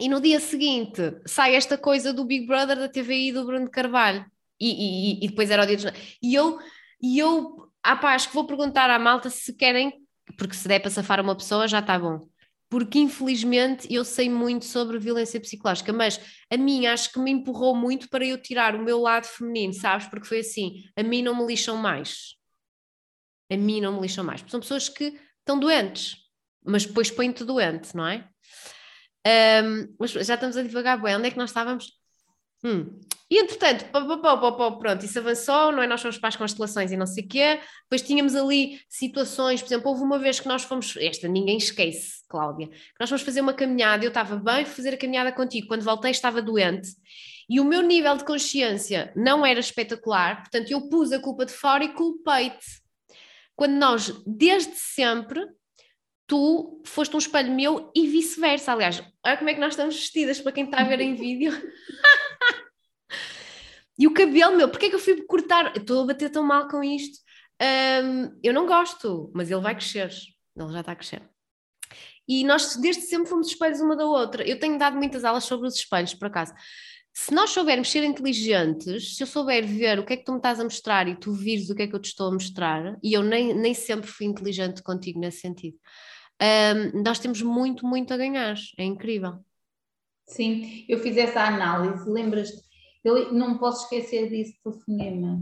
[0.00, 4.24] e no dia seguinte sai esta coisa do Big Brother da TVI do Bruno Carvalho,
[4.58, 5.86] e, e, e depois era o dia dos...
[6.22, 6.58] E eu,
[7.00, 9.92] e eu ah pá, acho que vou perguntar à malta se querem,
[10.36, 12.20] porque se der para safar uma pessoa já está bom.
[12.68, 16.18] Porque infelizmente eu sei muito sobre violência psicológica, mas
[16.50, 20.06] a mim acho que me empurrou muito para eu tirar o meu lado feminino, sabes?
[20.06, 22.36] Porque foi assim: a mim não me lixam mais.
[23.50, 24.42] A mim não me lixam mais.
[24.48, 26.16] São pessoas que estão doentes,
[26.64, 28.26] mas depois põem-te doente, não é?
[29.26, 31.16] Um, mas já estamos a divagar bem.
[31.16, 32.01] Onde é que nós estávamos?
[32.64, 33.00] Hum.
[33.30, 35.86] E entretanto, pá, pá, pronto, isso avançou, não é?
[35.86, 37.60] Nós fomos para as constelações e não sei o quê.
[37.84, 42.22] Depois tínhamos ali situações, por exemplo, houve uma vez que nós fomos, esta ninguém esquece,
[42.28, 45.80] Cláudia, que nós fomos fazer uma caminhada, eu estava bem fazer a caminhada contigo, quando
[45.80, 46.90] voltei estava doente
[47.48, 51.52] e o meu nível de consciência não era espetacular, portanto eu pus a culpa de
[51.52, 52.82] fora e culpei-te.
[53.56, 55.40] Quando nós, desde sempre,
[56.26, 58.72] tu foste um espelho meu e vice-versa.
[58.72, 61.52] Aliás, olha como é que nós estamos vestidas para quem está a ver em vídeo.
[64.02, 65.76] E o cabelo, meu, porque é que eu fui cortar?
[65.76, 67.20] Estou a bater tão mal com isto.
[67.62, 70.10] Um, eu não gosto, mas ele vai crescer.
[70.56, 71.22] Ele já está a crescer.
[72.26, 74.42] E nós desde sempre fomos espelhos uma da outra.
[74.42, 76.52] Eu tenho dado muitas aulas sobre os espelhos, por acaso.
[77.14, 80.38] Se nós soubermos ser inteligentes, se eu souber ver o que é que tu me
[80.38, 82.98] estás a mostrar e tu vires o que é que eu te estou a mostrar,
[83.04, 85.78] e eu nem, nem sempre fui inteligente contigo nesse sentido,
[86.42, 88.56] um, nós temos muito, muito a ganhar.
[88.76, 89.34] É incrível.
[90.26, 92.10] Sim, eu fiz essa análise.
[92.10, 92.71] Lembras-te?
[93.04, 95.40] Eu não posso esquecer disso telefonema.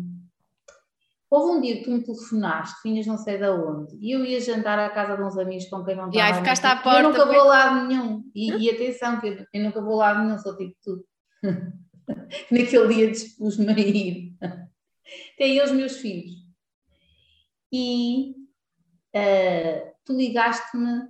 [1.30, 4.40] Houve um dia que tu me telefonaste, vinhas não sei de onde, e eu ia
[4.40, 6.16] jantar à casa de uns amigos com quem não estava.
[6.16, 7.02] E aí ficaste à porta.
[7.02, 8.24] Eu nunca vou lado nenhum.
[8.34, 11.04] E, e atenção, que eu, eu, nunca vou lado nenhum, sou tipo tu.
[12.50, 14.34] Naquele dia dispus-me a ir.
[15.38, 16.32] Tem eles, meus filhos.
[17.72, 18.34] E
[19.14, 21.08] uh, tu ligaste-me.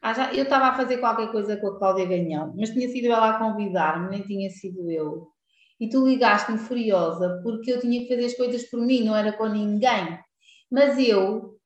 [0.00, 3.36] Ah, eu estava a fazer qualquer coisa com a Cláudia Ganhão, mas tinha sido ela
[3.36, 5.30] a convidar-me, nem tinha sido eu
[5.80, 9.32] e tu ligaste-me furiosa porque eu tinha que fazer as coisas por mim, não era
[9.32, 10.18] com ninguém.
[10.70, 11.56] Mas eu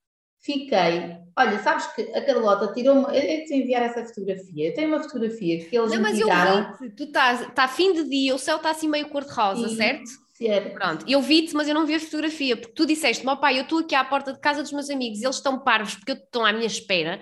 [0.40, 1.16] fiquei.
[1.36, 3.10] Olha, sabes que a Carlota tirou.
[3.10, 4.68] Eu te enviar essa fotografia.
[4.68, 6.70] Eu tenho uma fotografia que eles não, mas tiraram.
[6.70, 7.40] eu vi tu estás.
[7.40, 10.08] Está fim de dia, o céu está assim meio cor-de-rosa, certo?
[10.34, 10.74] Certo.
[10.74, 13.62] Pronto, eu vi-te, mas eu não vi a fotografia, porque tu disseste, meu pai, eu
[13.62, 16.52] estou aqui à porta de casa dos meus amigos, eles estão parvos porque estão à
[16.52, 17.20] minha espera,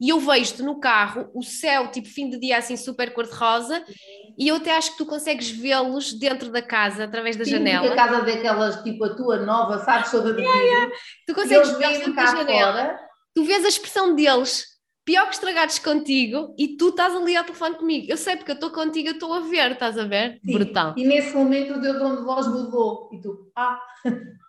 [0.00, 3.84] e eu vejo-te no carro, o céu, tipo fim de dia assim super cor-de-rosa,
[4.36, 7.92] e eu até acho que tu consegues vê-los dentro da casa, através da Sim, janela.
[7.92, 10.92] a casa daquelas, tipo a tua nova, sabes, toda de yeah, yeah.
[11.26, 12.72] Tu consegues vê-los dentro da janela.
[12.72, 13.00] Fora.
[13.34, 14.64] Tu vês a expressão deles,
[15.04, 18.06] pior que estragados contigo, e tu estás ali ao telefone comigo.
[18.08, 20.40] Eu sei porque eu estou contigo, eu estou a ver, estás a ver?
[20.44, 20.52] Sim.
[20.52, 20.94] Brutal.
[20.96, 23.80] E nesse momento o teu tom de voz mudou, e tu, ah...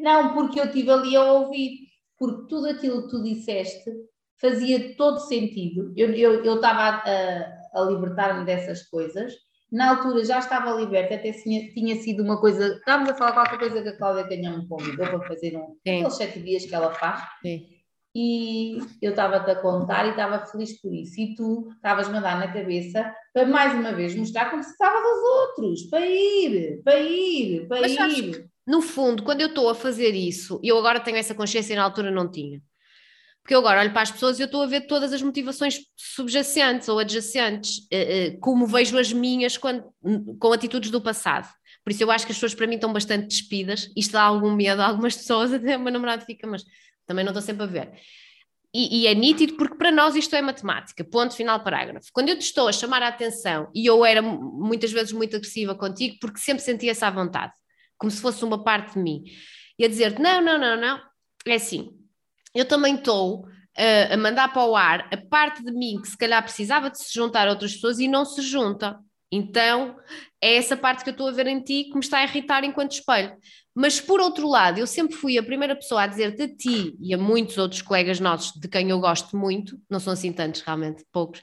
[0.00, 1.91] Não, porque eu estive ali a ouvir,
[2.22, 3.90] porque tudo aquilo que tu disseste
[4.40, 5.92] fazia todo sentido.
[5.96, 9.32] Eu estava a a libertar-me dessas coisas.
[9.70, 12.74] Na altura já estava liberta, até tinha, tinha sido uma coisa.
[12.76, 16.14] Estávamos a falar qualquer coisa que a Cláudia Canhão me convidou para fazer um, aqueles
[16.14, 17.22] sete dias que ela faz.
[17.40, 17.66] Sim.
[18.14, 21.18] E eu estava-te a contar e estava feliz por isso.
[21.18, 25.00] E tu estavas-me a dar na cabeça para mais uma vez mostrar como se estava
[25.00, 28.50] dos outros, para ir, para ir, para Mas, ir.
[28.66, 31.76] No fundo, quando eu estou a fazer isso, e eu agora tenho essa consciência e
[31.76, 32.60] na altura não tinha,
[33.42, 35.80] porque eu agora olho para as pessoas e eu estou a ver todas as motivações
[35.96, 39.84] subjacentes ou adjacentes, eh, eh, como vejo as minhas quando,
[40.38, 41.48] com atitudes do passado.
[41.84, 43.90] Por isso eu acho que as pessoas para mim estão bastante despidas.
[43.96, 46.64] Isto dá algum medo a algumas pessoas, até o meu namorado fica, mas
[47.04, 47.92] também não estou sempre a ver.
[48.74, 52.08] E, e, é nítido porque para nós isto é matemática, ponto final parágrafo.
[52.12, 55.74] Quando eu te estou a chamar a atenção, e eu era muitas vezes muito agressiva
[55.74, 57.52] contigo, porque sempre sentia essa vontade,
[58.02, 59.22] como se fosse uma parte de mim,
[59.78, 61.00] e a dizer-te, não, não, não, não,
[61.46, 61.96] é assim,
[62.52, 66.18] eu também estou uh, a mandar para o ar a parte de mim que se
[66.18, 68.98] calhar precisava de se juntar a outras pessoas e não se junta.
[69.30, 69.96] Então
[70.42, 72.64] é essa parte que eu estou a ver em ti que me está a irritar
[72.64, 73.36] enquanto espelho.
[73.72, 77.14] Mas por outro lado, eu sempre fui a primeira pessoa a dizer-te a ti e
[77.14, 81.04] a muitos outros colegas nossos, de quem eu gosto muito, não são assim tantos realmente,
[81.12, 81.40] poucos,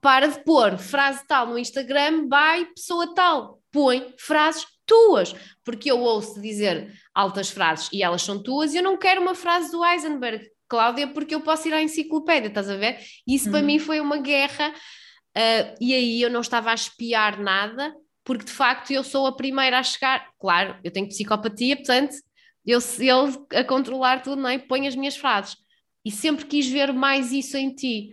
[0.00, 3.60] para de pôr frase tal no Instagram, by pessoa tal.
[3.76, 8.82] Põe frases tuas, porque eu ouço dizer altas frases e elas são tuas e eu
[8.82, 12.76] não quero uma frase do Heisenberg, Cláudia, porque eu posso ir à enciclopédia, estás a
[12.76, 12.98] ver?
[13.28, 13.66] Isso para uhum.
[13.66, 18.50] mim foi uma guerra uh, e aí eu não estava a espiar nada, porque de
[18.50, 20.26] facto eu sou a primeira a chegar.
[20.40, 22.16] Claro, eu tenho psicopatia, portanto,
[22.64, 24.56] eu, eu a controlar tudo, não é?
[24.56, 25.54] Ponho as minhas frases.
[26.02, 28.10] E sempre quis ver mais isso em ti.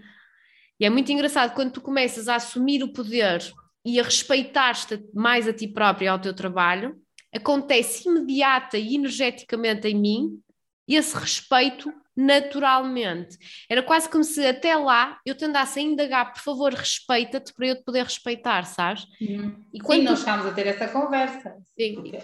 [0.77, 3.41] E é muito engraçado quando tu começas a assumir o poder
[3.85, 6.95] e a respeitar-te mais a ti próprio e ao teu trabalho,
[7.33, 10.39] acontece imediata e energeticamente em mim
[10.87, 13.37] esse respeito naturalmente.
[13.69, 17.67] Era quase como se até lá eu te andasse a indagar, por favor, respeita-te para
[17.67, 19.05] eu te poder respeitar, sabes?
[19.19, 19.63] Uhum.
[19.73, 21.55] E quando Sim, nós chegámos a ter essa conversa.
[21.75, 21.95] Sim.
[21.95, 22.19] Porque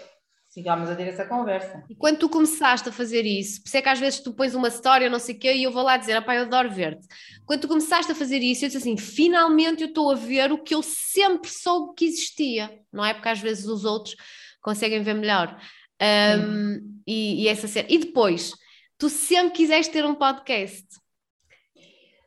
[0.52, 1.84] Chegámos a ter essa conversa.
[1.88, 4.52] E quando tu começaste a fazer isso, por isso é que às vezes tu pões
[4.52, 7.06] uma história, não sei o quê, e eu vou lá dizer, pá, eu adoro ver-te.
[7.46, 10.58] Quando tu começaste a fazer isso, eu disse assim, finalmente eu estou a ver o
[10.58, 13.14] que eu sempre soube que existia, não é?
[13.14, 14.16] Porque às vezes os outros
[14.60, 15.56] conseguem ver melhor.
[16.02, 17.94] Um, e, e, essa série.
[17.94, 18.52] E depois,
[18.98, 20.86] tu sempre quiseste ter um podcast.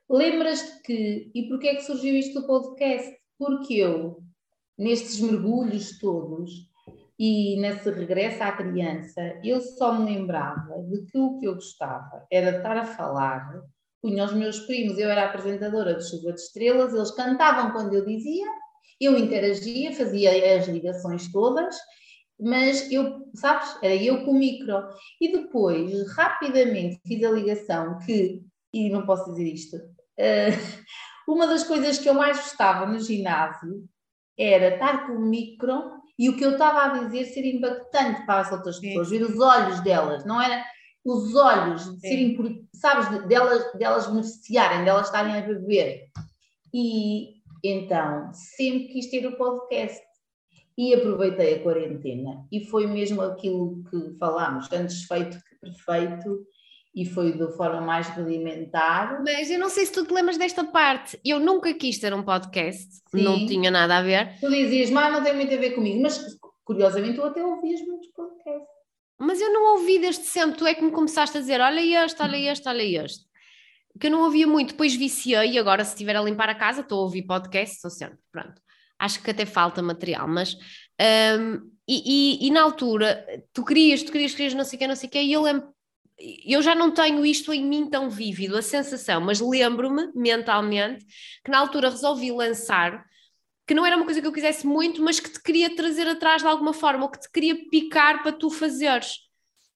[0.10, 3.18] Lembras-te que, e porquê é que surgiu isto do podcast?
[3.38, 4.24] Porque eu,
[4.78, 6.72] nestes mergulhos todos,
[7.20, 12.26] e nesse regresso à criança, eu só me lembrava de que o que eu gostava
[12.32, 13.62] era estar a falar,
[14.02, 18.04] punha os meus primos, eu era apresentadora de Chuva de Estrelas, eles cantavam quando eu
[18.04, 18.46] dizia,
[19.00, 21.76] eu interagia, fazia as ligações todas,
[22.40, 24.74] mas eu, sabes, era eu com o micro.
[25.22, 28.42] E depois, rapidamente, fiz a ligação que,
[28.74, 30.82] e não posso dizer isto, uh,
[31.28, 33.88] uma das coisas que eu mais gostava no ginásio
[34.38, 38.42] era estar com o micro e o que eu estava a dizer ser impactante para
[38.42, 39.20] as outras pessoas, Sim.
[39.20, 40.64] ver os olhos delas, não era
[41.04, 46.06] os olhos de serem, sabes, de, delas, delas beneficiarem, delas estarem a beber.
[46.74, 50.02] E então sempre quis ter o podcast
[50.78, 56.46] e aproveitei a quarentena e foi mesmo aquilo que falámos, antes feito que perfeito
[56.96, 59.22] e foi da forma mais rudimentar.
[59.24, 61.20] Mas eu não sei se tu te lembras desta parte.
[61.26, 63.24] Eu nunca quis ter um podcast, Sim.
[63.24, 64.38] não tinha nada a ver.
[64.40, 68.10] Tu dizias, mas não tem muito a ver comigo, mas curiosamente tu até ouvias muitos
[68.10, 68.68] podcasts.
[69.20, 72.22] Mas eu não ouvi desde sempre, tu é que me começaste a dizer, olha este,
[72.22, 73.26] olha este, olha este.
[74.00, 76.82] Que eu não ouvia muito, depois viciei e agora se estiver a limpar a casa
[76.82, 78.62] estou a ouvir podcasts, estou sempre, pronto.
[79.00, 80.56] Acho que até falta material, mas...
[81.02, 84.88] Um, e, e, e, na altura, tu querias, tu querias, querias, não sei o que,
[84.88, 85.73] não sei o que, e eu lembro
[86.20, 91.06] eu já não tenho isto em mim tão vívido, a sensação, mas lembro-me mentalmente
[91.44, 93.04] que na altura resolvi lançar,
[93.68, 96.42] que não era uma coisa que eu quisesse muito, mas que te queria trazer atrás
[96.42, 99.18] de alguma forma, ou que te queria picar para tu fazeres.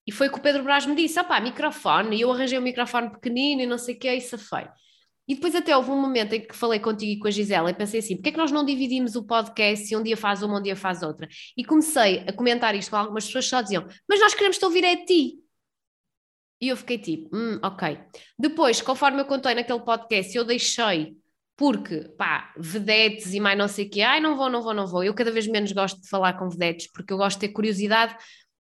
[0.06, 3.12] E foi que o Pedro Brás me disse: opá, microfone, e eu arranjei um microfone
[3.12, 4.68] pequenino e não sei o que, isso foi.
[5.28, 7.74] E depois até houve um momento em que falei contigo e com a Gisela e
[7.74, 10.60] pensei assim, porquê é que nós não dividimos o podcast se um dia faz uma,
[10.60, 11.28] um dia faz outra?
[11.58, 14.64] E comecei a comentar isto com algumas pessoas que só diziam, mas nós queremos te
[14.64, 15.47] ouvir é a ti.
[16.60, 18.00] E eu fiquei tipo, hum, ok.
[18.38, 21.16] Depois, conforme eu contei naquele podcast, eu deixei,
[21.56, 24.88] porque, pá, vedetes e mais não sei o quê, ai, não vou, não vou, não
[24.88, 25.04] vou.
[25.04, 28.16] Eu cada vez menos gosto de falar com vedetes, porque eu gosto de ter curiosidade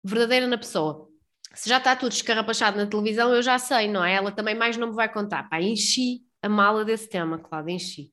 [0.02, 1.08] verdadeira na pessoa.
[1.54, 4.14] Se já está tudo escarrapachado na televisão, eu já sei, não é?
[4.14, 5.48] Ela também mais não me vai contar.
[5.48, 8.10] Pá, enchi a mala desse tema, claro, enchi.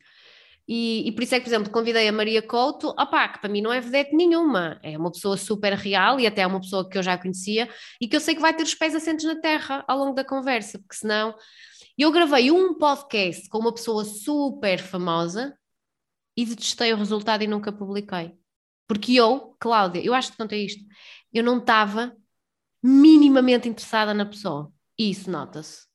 [0.68, 3.50] E, e, por isso é que, por exemplo, convidei a Maria Couto, opá, que para
[3.50, 6.88] mim não é vedete nenhuma, é uma pessoa super real e até é uma pessoa
[6.88, 7.70] que eu já conhecia
[8.00, 10.24] e que eu sei que vai ter os pés assentes na terra ao longo da
[10.24, 11.36] conversa, porque senão.
[11.98, 15.56] Eu gravei um podcast com uma pessoa super famosa
[16.36, 18.34] e detestei o resultado e nunca publiquei.
[18.88, 20.84] Porque eu, Cláudia, eu acho que contei isto,
[21.34, 22.16] eu não estava
[22.82, 24.72] minimamente interessada na pessoa.
[24.98, 25.91] E isso nota-se.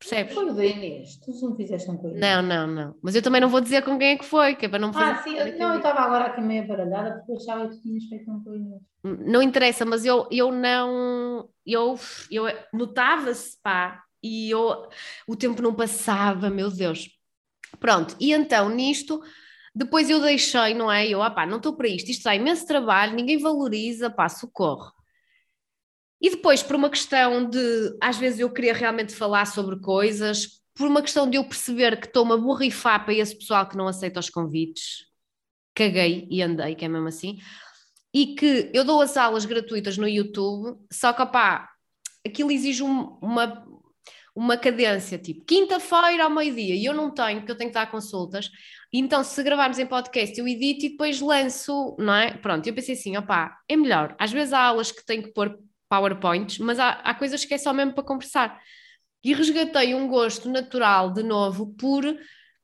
[0.00, 0.32] Percebes?
[0.32, 2.18] Foi o da Inês, tu não fizeste um coisa.
[2.18, 2.94] Não, não, não.
[3.02, 4.94] Mas eu também não vou dizer com quem é que foi, que é para não
[4.94, 5.12] fazer.
[5.12, 7.82] Ah, sim, eu, não, eu estava agora aqui meio baralhada porque eu achava que tu
[7.82, 8.80] tinhas feito um coisa.
[9.04, 11.50] Não interessa, mas eu, eu não.
[11.66, 11.98] Eu,
[12.30, 14.88] eu notava-se, pá, e eu,
[15.28, 17.10] o tempo não passava, meu Deus.
[17.78, 19.22] Pronto, e então nisto.
[19.74, 21.06] Depois eu deixei, não é?
[21.06, 24.92] Eu, ah pá, não estou para isto, isto dá imenso trabalho, ninguém valoriza, pá, socorro.
[26.20, 30.86] E depois, por uma questão de, às vezes eu queria realmente falar sobre coisas, por
[30.86, 34.20] uma questão de eu perceber que estou uma borrifar para esse pessoal que não aceita
[34.20, 35.06] os convites,
[35.74, 37.38] caguei e andei, que é mesmo assim,
[38.12, 41.68] e que eu dou as aulas gratuitas no YouTube, só que, opá,
[42.26, 43.64] aquilo exige um, uma,
[44.34, 47.90] uma cadência, tipo, quinta-feira ao meio-dia, e eu não tenho, porque eu tenho que dar
[47.90, 48.50] consultas,
[48.92, 52.36] então se gravarmos em podcast eu edito e depois lanço, não é?
[52.36, 55.58] Pronto, eu pensei assim, opá, é melhor, às vezes há aulas que tenho que pôr
[55.90, 58.58] PowerPoints, mas há, há coisas que é só mesmo para conversar.
[59.22, 62.04] E resgatei um gosto natural, de novo, por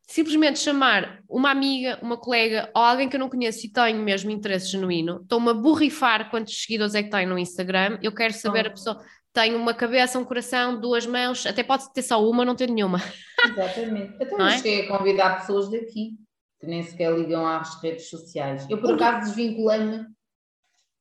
[0.06, 4.30] simplesmente chamar uma amiga, uma colega ou alguém que eu não conheço e tenho mesmo
[4.30, 8.68] interesse genuíno, estou-me a borrifar quantos seguidores é que tem no Instagram, eu quero saber
[8.68, 12.54] a pessoa, tem uma cabeça, um coração, duas mãos, até pode ter só uma, não
[12.54, 13.02] ter nenhuma.
[13.44, 14.14] Exatamente.
[14.22, 14.56] Então eu é?
[14.56, 16.16] cheguei a convidar pessoas daqui
[16.60, 18.66] que nem sequer ligam às redes sociais.
[18.70, 20.06] Eu por acaso desvinculei-me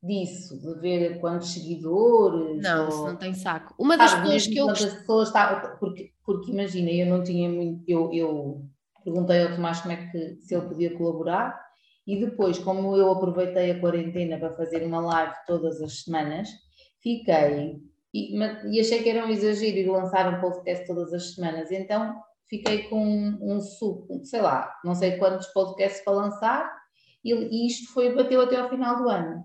[0.06, 2.62] disso, de ver quantos seguidores.
[2.62, 2.89] Não, ou...
[2.89, 3.74] isso não tem saco.
[3.78, 4.68] Uma das coisas que eu.
[4.68, 5.76] Pessoas está...
[5.80, 7.84] porque, porque imagina, eu não tinha muito.
[7.88, 8.65] Eu, eu
[9.04, 11.60] perguntei ao Tomás como é que se ele podia colaborar
[12.08, 16.50] e depois, como eu aproveitei a quarentena para fazer uma live todas as semanas,
[17.02, 17.82] fiquei
[18.13, 22.15] e, e achei que era um exagero ir lançar um podcast todas as semanas, então
[22.48, 26.72] fiquei com um, um sub, sei lá, não sei quantos podcasts para lançar
[27.24, 29.44] e, e isto foi, bateu até ao final do ano.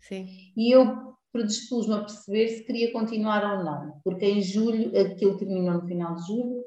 [0.00, 0.26] Sim.
[0.56, 5.74] E eu predispus-me a perceber se queria continuar ou não, porque em julho, aquilo terminou
[5.74, 6.64] no final de julho,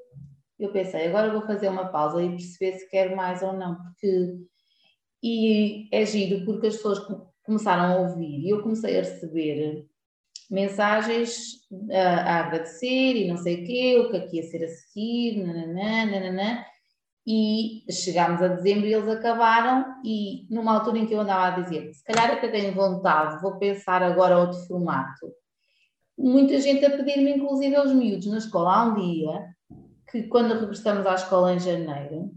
[0.57, 4.37] eu pensei, agora vou fazer uma pausa e perceber se quero mais ou não, porque
[5.21, 6.99] e é giro porque as pessoas
[7.43, 9.87] começaram a ouvir e eu comecei a receber
[10.51, 14.63] mensagens a, a agradecer e não sei o quê, o que aqui é ia ser
[14.63, 16.65] a seguir, nananã, nananã,
[17.25, 21.61] e chegámos a dezembro e eles acabaram e numa altura em que eu andava a
[21.61, 25.31] dizer, se calhar até tenho vontade, vou pensar agora outro formato.
[26.17, 29.45] Muita gente a pedir-me, inclusive aos miúdos na escola, há um dia
[30.11, 32.31] que quando regressamos à escola em janeiro,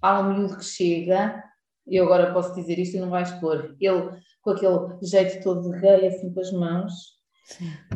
[0.00, 1.42] há um miúdo que chega,
[1.86, 4.10] eu agora posso dizer isto e não vais pôr, ele
[4.42, 6.92] com aquele jeito todo de rei, assim com as mãos.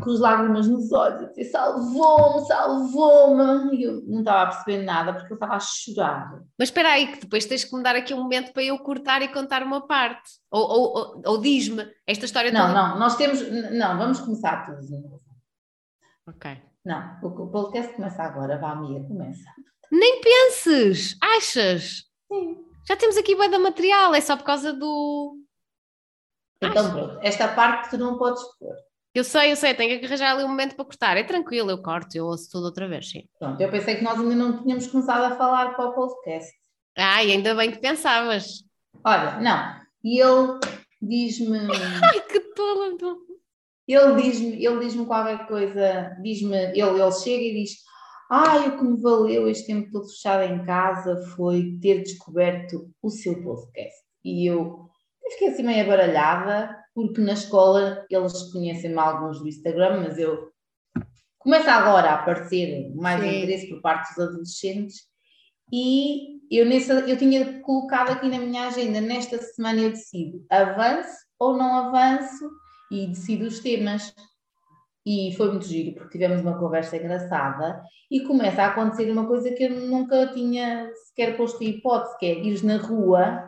[0.02, 4.84] Com as lágrimas nos olhos, a dizer salvou-me, salvou-me, e eu não estava a perceber
[4.84, 6.42] nada porque eu estava a chorar.
[6.58, 9.22] Mas espera aí, que depois tens que me dar aqui um momento para eu cortar
[9.22, 12.74] e contar uma parte, ou, ou, ou, ou diz-me esta história Não, toda...
[12.74, 13.40] não, nós temos,
[13.72, 15.20] não, vamos começar tudo de novo.
[16.28, 16.62] Ok.
[16.84, 19.50] Não, o podcast começa agora, vá, Mia, começa.
[19.90, 22.04] Nem penses, achas?
[22.30, 22.64] Sim.
[22.86, 25.36] Já temos aqui bué da material, é só por causa do...
[26.62, 28.75] Então pronto, esta parte tu não podes pôr.
[29.16, 31.16] Eu sei, eu sei, tenho que arranjar ali um momento para cortar.
[31.16, 33.26] É tranquilo, eu corto, eu ouço tudo outra vez, sim.
[33.38, 36.52] Pronto, eu pensei que nós ainda não tínhamos começado a falar para o podcast.
[36.98, 38.62] Ai, ainda bem que pensavas.
[39.02, 40.60] Olha, não, e ele
[41.00, 41.60] diz-me...
[42.04, 42.94] Ai, que tola,
[43.88, 47.70] ele diz-me ele diz qualquer coisa, diz-me, ele, ele chega e diz:
[48.30, 53.08] Ai, o que me valeu este tempo todo fechado em casa foi ter descoberto o
[53.08, 53.96] seu podcast.
[54.24, 54.90] E eu
[55.30, 60.50] fiquei assim meio baralhada, porque na escola eles conhecem-me alguns do Instagram, mas eu
[61.38, 63.28] começa agora a aparecer mais Sim.
[63.28, 65.02] interesse por parte dos adolescentes.
[65.70, 71.18] E eu, nessa, eu tinha colocado aqui na minha agenda, nesta semana eu decido, avanço
[71.38, 72.50] ou não avanço
[72.90, 74.14] e decido os temas.
[75.04, 79.52] E foi muito giro, porque tivemos uma conversa engraçada e começa a acontecer uma coisa
[79.52, 83.45] que eu nunca tinha sequer posto em hipótese, que é ires na rua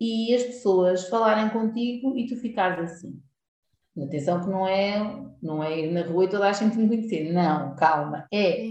[0.00, 3.20] e as pessoas falarem contigo e tu ficares assim.
[4.00, 7.32] Atenção que não é, não é ir na rua e toda a gente me conhecer.
[7.32, 8.26] Não, calma.
[8.32, 8.66] É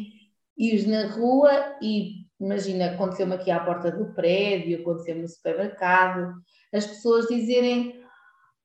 [0.58, 6.34] ir na rua e imagina, aconteceu-me aqui à porta do prédio, aconteceu-me no supermercado,
[6.74, 8.04] as pessoas dizerem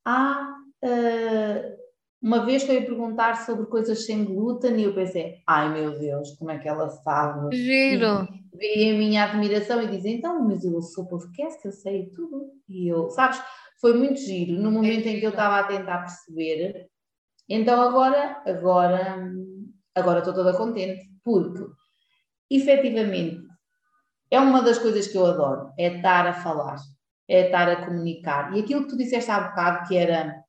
[0.04, 1.80] ah, uh,
[2.22, 6.50] uma vez foi perguntar sobre coisas sem glúten e eu pensei, ai meu Deus, como
[6.50, 7.56] é que ela sabe?
[7.56, 8.28] Giro!
[8.60, 12.52] E a minha admiração e dizem, então, mas eu sou podcast, eu sei tudo.
[12.68, 13.42] E eu, sabes,
[13.80, 16.88] foi muito giro no momento em que eu estava a tentar perceber.
[17.48, 19.32] Então agora, agora,
[19.94, 21.64] agora estou toda contente, porque
[22.50, 23.40] efetivamente
[24.30, 26.76] é uma das coisas que eu adoro, é estar a falar,
[27.26, 28.54] é estar a comunicar.
[28.54, 30.44] E aquilo que tu disseste há bocado, que era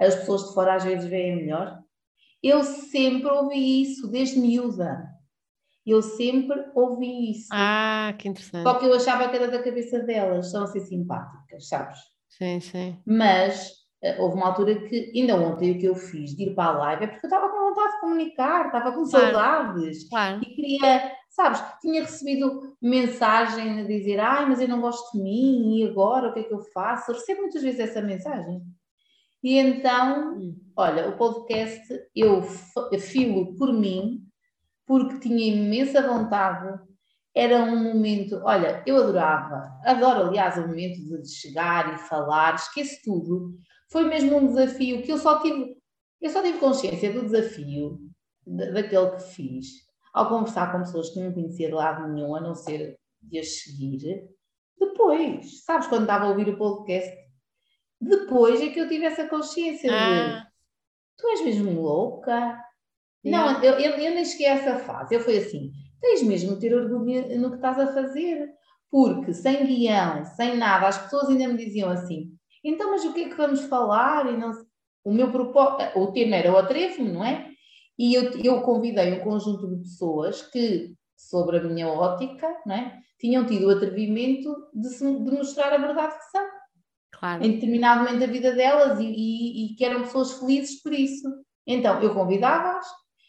[0.00, 1.82] as pessoas de fora às vezes veem melhor.
[2.40, 5.17] Eu sempre ouvi isso, desde miúda.
[5.88, 7.48] Eu sempre ouvi isso.
[7.50, 8.62] Ah, que interessante.
[8.62, 11.98] Só que eu achava que era da cabeça delas, são assim simpáticas, sabes?
[12.28, 12.98] Sim, sim.
[13.06, 13.70] Mas
[14.04, 16.78] uh, houve uma altura que, ainda ontem, o que eu fiz de ir para a
[16.78, 19.32] live é porque eu estava com vontade de comunicar, estava com claro.
[19.32, 20.08] saudades.
[20.10, 20.40] Claro.
[20.42, 25.78] E queria, sabes, tinha recebido mensagem a dizer: ai, mas eu não gosto de mim,
[25.78, 27.10] e agora o que é que eu faço?
[27.10, 28.60] Eu recebo muitas vezes essa mensagem.
[29.42, 30.56] E então, hum.
[30.76, 31.80] olha, o podcast
[32.14, 32.42] eu
[32.98, 34.27] filo por mim,
[34.88, 36.80] porque tinha imensa vontade.
[37.34, 42.96] Era um momento, olha, eu adorava, adoro, aliás, o momento de chegar e falar, esqueço
[43.04, 43.54] tudo.
[43.92, 45.76] Foi mesmo um desafio que eu só tive,
[46.20, 48.00] eu só tive consciência do desafio
[48.44, 49.66] daquele que fiz
[50.12, 53.60] ao conversar com pessoas que não conhecia de lado nenhum, a não ser de as
[53.60, 54.26] seguir.
[54.80, 57.14] Depois, sabes, quando estava a ouvir o podcast,
[58.00, 60.40] depois é que eu tive essa consciência ah.
[60.40, 60.48] de
[61.18, 62.58] tu és mesmo louca.
[63.24, 65.14] Não, eu, eu, eu, nem cheguei a essa fase.
[65.14, 68.48] Eu fui assim, tens mesmo de ter orgulho no que estás a fazer.
[68.90, 72.32] Porque sem guião, sem nada, as pessoas ainda me diziam assim:
[72.64, 74.32] então, mas o que é que vamos falar?
[74.32, 74.52] E não
[75.04, 77.50] o meu propósito, o tema era o atrevo-me, não é?
[77.98, 82.98] E eu, eu convidei um conjunto de pessoas que, sobre a minha ótica, não é?
[83.18, 86.46] tinham tido o atrevimento de, se, de mostrar a verdade que são.
[87.12, 87.44] Claro.
[87.44, 91.28] Em determinado momento da vida delas e, e, e que eram pessoas felizes por isso.
[91.66, 92.86] Então, eu convidava-as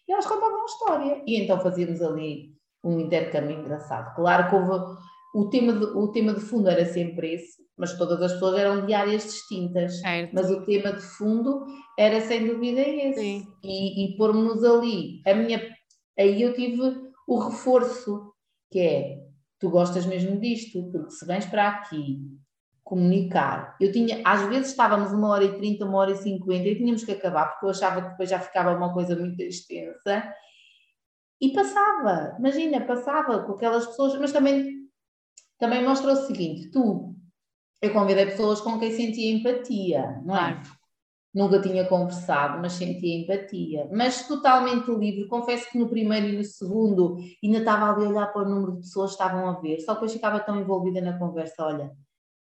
[0.10, 1.24] e elas contavam a história.
[1.28, 2.52] E então fazíamos ali
[2.84, 4.16] um intercâmbio engraçado.
[4.16, 4.98] Claro que houve,
[5.36, 8.88] o tema de, o tema de fundo era sempre esse, mas todas as pessoas eram
[8.88, 10.00] de áreas distintas.
[10.00, 10.34] Certo.
[10.34, 11.64] Mas o tema de fundo
[11.98, 13.20] era sem dúvida esse.
[13.20, 13.48] Sim.
[13.64, 15.22] E, e pôr-nos ali.
[15.28, 15.62] A minha,
[16.18, 16.82] aí eu tive
[17.28, 18.34] o reforço,
[18.72, 19.18] que é
[19.60, 22.18] tu gostas mesmo disto, porque se vens para aqui
[22.90, 26.76] comunicar, eu tinha, às vezes estávamos uma hora e trinta, uma hora e cinquenta e
[26.76, 30.34] tínhamos que acabar, porque eu achava que depois já ficava uma coisa muito extensa,
[31.40, 34.90] e passava, imagina, passava com aquelas pessoas, mas também,
[35.60, 37.16] também mostra o seguinte, tu,
[37.80, 40.54] eu convidei pessoas com quem sentia empatia, não é?
[40.54, 40.80] Claro.
[41.32, 43.88] Nunca tinha conversado, mas sentia empatia.
[43.94, 45.28] Mas totalmente livre.
[45.28, 48.72] Confesso que no primeiro e no segundo ainda estava ali a olhar para o número
[48.74, 51.92] de pessoas que estavam a ver, só depois ficava tão envolvida na conversa, olha,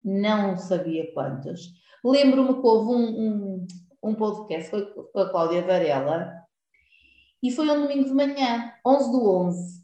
[0.03, 1.61] não sabia quantas.
[2.03, 3.67] Lembro-me que houve um, um,
[4.03, 6.33] um podcast foi com a Cláudia Varela
[7.43, 9.81] e foi um domingo de manhã, 11 do 11.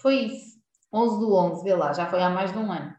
[0.00, 0.58] Foi isso,
[0.92, 2.94] 11 do 11, vê lá, já foi há mais de um ano.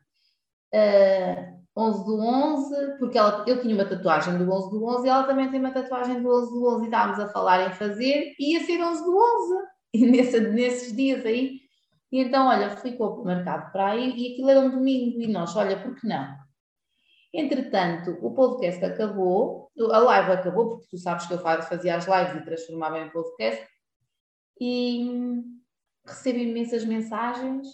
[0.73, 5.09] Uh, 11 do 11, porque ela, eu tinha uma tatuagem do 11 do 11 e
[5.09, 8.35] ela também tem uma tatuagem do 11 do 11 e estávamos a falar em fazer,
[8.37, 11.61] e ia ser 11 do 11, e nesse, nesses dias aí.
[12.11, 15.79] E então, olha, ficou marcado para aí e aquilo era um domingo, e nós, olha,
[15.79, 16.40] por que não?
[17.33, 22.41] Entretanto, o podcast acabou, a live acabou, porque tu sabes que eu fazia as lives
[22.41, 23.65] e transformava em podcast,
[24.59, 25.09] e
[26.05, 27.67] recebi imensas mensagens.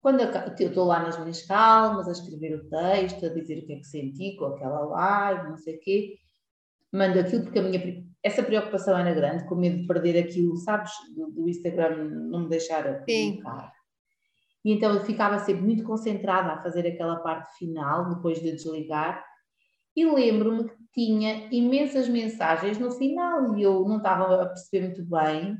[0.00, 3.72] Quando eu estou lá nas minhas calmas, a escrever o texto, a dizer o que
[3.72, 6.18] é que senti com aquela live, não sei o quê,
[6.92, 10.92] mando aquilo porque a minha, essa preocupação era grande, com medo de perder aquilo, sabes,
[11.16, 13.72] do, do Instagram não me deixar publicar.
[14.64, 19.24] E então eu ficava sempre muito concentrada a fazer aquela parte final, depois de desligar,
[19.96, 25.04] e lembro-me que tinha imensas mensagens no final e eu não estava a perceber muito
[25.04, 25.56] bem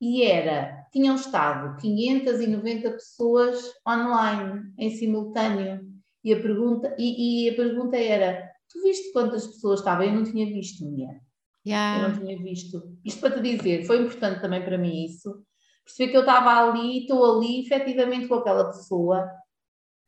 [0.00, 5.80] e era, tinham estado 590 pessoas online, em simultâneo,
[6.24, 10.04] e a pergunta, e, e a pergunta era, tu viste quantas pessoas estavam?
[10.04, 11.20] Eu não tinha visto, mulher.
[11.64, 12.02] Yeah.
[12.02, 12.98] Eu não tinha visto.
[13.04, 15.40] Isto para te dizer, foi importante também para mim isso,
[15.84, 19.30] perceber que eu estava ali, estou ali efetivamente com aquela pessoa,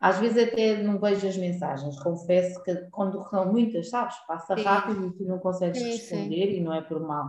[0.01, 5.07] às vezes até não vejo as mensagens, confesso que quando são muitas, sabes, passa rápido
[5.07, 6.57] e tu não consegues sim, responder sim.
[6.59, 7.29] e não é por mal.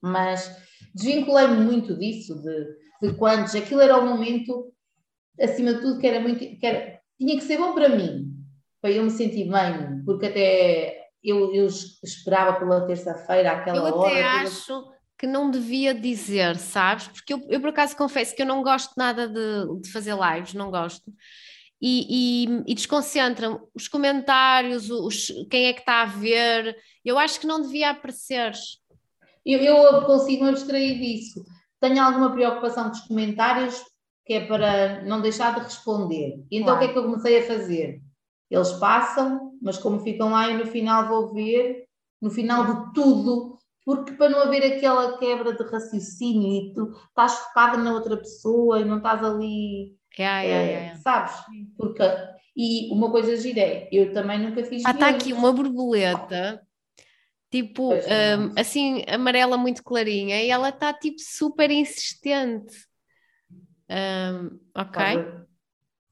[0.00, 0.56] Mas
[0.94, 4.72] desvinculei-me muito disso, de, de quantos, aquilo era o momento,
[5.40, 8.32] acima de tudo, que era muito, que era, tinha que ser bom para mim,
[8.80, 13.90] para eu me sentir bem, porque até eu, eu esperava pela terça-feira, aquela hora.
[13.90, 17.08] Eu até acho que não devia dizer, sabes?
[17.08, 20.54] Porque eu, eu por acaso confesso que eu não gosto nada de, de fazer lives,
[20.54, 21.12] não gosto.
[21.80, 26.76] E, e, e desconcentram os comentários, os, quem é que está a ver.
[27.04, 28.52] Eu acho que não devia aparecer.
[29.44, 31.44] Eu, eu consigo me abstrair disso.
[31.80, 33.82] Tenho alguma preocupação com os comentários,
[34.24, 36.42] que é para não deixar de responder.
[36.50, 36.76] Então claro.
[36.76, 38.00] o que é que eu comecei a fazer?
[38.50, 41.84] Eles passam, mas como ficam lá e no final vou ver,
[42.20, 43.53] no final de tudo,
[43.84, 48.80] porque para não haver aquela quebra de raciocínio e tu estás focada na outra pessoa
[48.80, 51.34] e não estás ali, é, é, é, sabes?
[51.76, 52.02] Porque,
[52.56, 56.64] e uma coisa gira é, eu também nunca fiz Ah, está aqui uma borboleta
[57.50, 62.74] tipo um, assim amarela muito clarinha e ela está tipo super insistente.
[63.88, 65.02] Um, ok.
[65.02, 65.24] okay.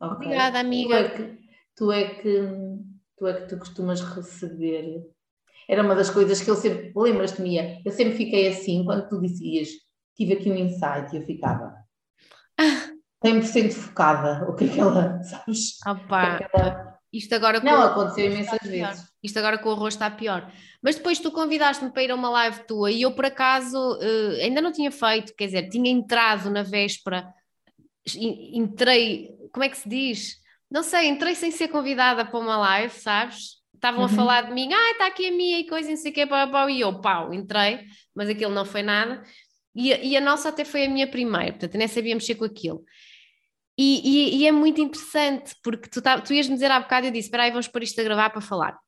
[0.00, 0.94] Obrigada, amiga.
[0.94, 1.38] Tu é, que,
[1.74, 2.82] tu é que
[3.16, 5.04] tu é que tu costumas receber.
[5.68, 7.80] Era uma das coisas que eu sempre, lembras-te, Mia?
[7.84, 9.68] Eu sempre fiquei assim, quando tu dizias,
[10.16, 11.74] tive aqui um insight e eu ficava
[13.24, 14.48] 100% focada.
[14.50, 15.78] O que é que ela, sabes?
[15.86, 16.36] Opa.
[16.36, 16.92] Aquela...
[17.12, 19.04] Isto agora com Não, aconteceu imensas vezes.
[19.22, 20.50] Isto agora com o arroz está pior.
[20.82, 24.40] Mas depois tu convidaste-me para ir a uma live tua e eu por acaso uh,
[24.40, 27.32] ainda não tinha feito, quer dizer, tinha entrado na véspera,
[28.16, 30.36] entrei, como é que se diz?
[30.70, 33.61] Não sei, entrei sem ser convidada para uma live, sabes?
[33.82, 34.06] Estavam uhum.
[34.06, 36.24] a falar de mim, ah, está aqui a minha e coisa, não sei o que,
[36.24, 37.80] pau, pau, e eu, pau, entrei,
[38.14, 39.24] mas aquilo não foi nada.
[39.74, 42.84] E, e a nossa até foi a minha primeira, portanto, nem sabia mexer com aquilo.
[43.76, 47.06] E, e, e, é muito interessante, porque tu, tá, tu ias me dizer há bocado,
[47.06, 48.78] eu disse: espera aí, vamos pôr isto a gravar para falar.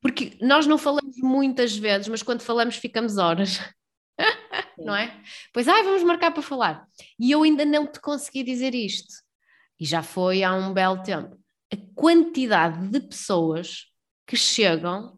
[0.00, 3.58] Porque nós não falamos muitas vezes, mas quando falamos ficamos horas.
[4.78, 5.12] não é?
[5.52, 6.86] Pois, ai, vamos marcar para falar.
[7.18, 9.12] E eu ainda não te consegui dizer isto.
[9.80, 11.36] E já foi há um belo tempo.
[11.72, 13.86] A quantidade de pessoas
[14.26, 15.16] que chegam.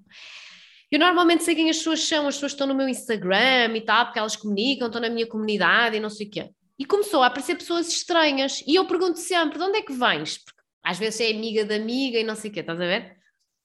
[0.90, 4.06] Eu normalmente sei quem as pessoas são, as pessoas estão no meu Instagram e tal,
[4.06, 6.50] porque elas comunicam, estão na minha comunidade e não sei o quê.
[6.78, 8.62] E começou a aparecer pessoas estranhas.
[8.66, 10.38] E eu pergunto sempre: de onde é que vens?
[10.38, 13.16] Porque às vezes é amiga da amiga e não sei o quê, estás a ver?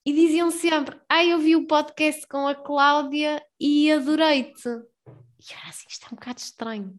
[0.04, 4.68] E diziam sempre: ai, eu vi o podcast com a Cláudia e adorei-te.
[4.68, 6.94] E era assim: isto é um bocado estranho.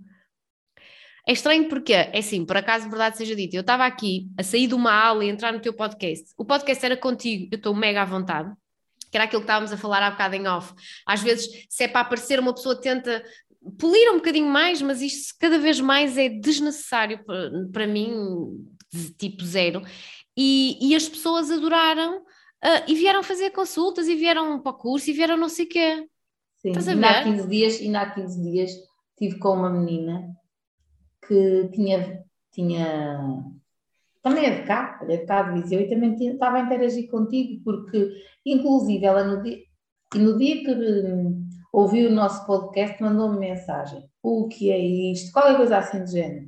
[1.28, 4.67] É estranho porque, é assim, por acaso, verdade seja dita, eu estava aqui a sair
[4.67, 6.32] de uma aula e entrar no teu podcast.
[6.38, 8.53] O podcast era contigo, eu estou mega à vontade,
[9.09, 10.71] que era aquilo que estávamos a falar há bocado em off.
[11.03, 13.23] Às vezes, se é para aparecer, uma pessoa tenta
[13.80, 18.13] polir um bocadinho mais, mas isto cada vez mais é desnecessário para, para mim,
[19.17, 19.82] tipo zero.
[20.38, 25.09] E, e as pessoas adoraram uh, e vieram fazer consultas e vieram para o curso
[25.09, 26.07] e vieram não sei o quê.
[26.57, 28.71] Sim, ainda há 15 dias, ainda há 15 dias
[29.17, 30.36] estive com uma menina
[31.28, 33.43] que tinha, tinha
[34.21, 37.09] também é de cá, é de cá de Viseu e também tinha, estava a interagir
[37.09, 38.11] contigo porque
[38.45, 39.59] inclusive ela no dia,
[40.15, 45.32] no dia que hum, ouviu o nosso podcast mandou-me mensagem, o que é isto?
[45.32, 46.47] Qualquer coisa assim de género.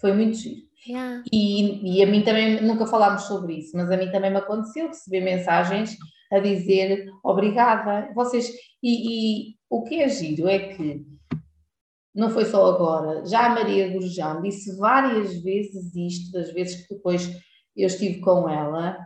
[0.00, 0.62] Foi muito giro.
[0.88, 1.22] Yeah.
[1.30, 4.88] E, e a mim também, nunca falámos sobre isso, mas a mim também me aconteceu
[4.88, 5.96] receber mensagens
[6.32, 8.10] a dizer obrigada.
[8.14, 8.50] Vocês,
[8.82, 11.04] e, e o que é giro é que
[12.14, 16.94] não foi só agora, já a Maria Gurjão disse várias vezes isto, das vezes que
[16.94, 17.30] depois
[17.76, 18.98] eu estive com ela,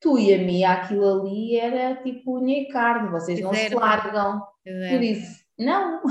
[0.00, 4.40] tu e a mim, aquilo ali era tipo unha e carne, vocês não se largam.
[4.64, 6.02] Eu disse, não.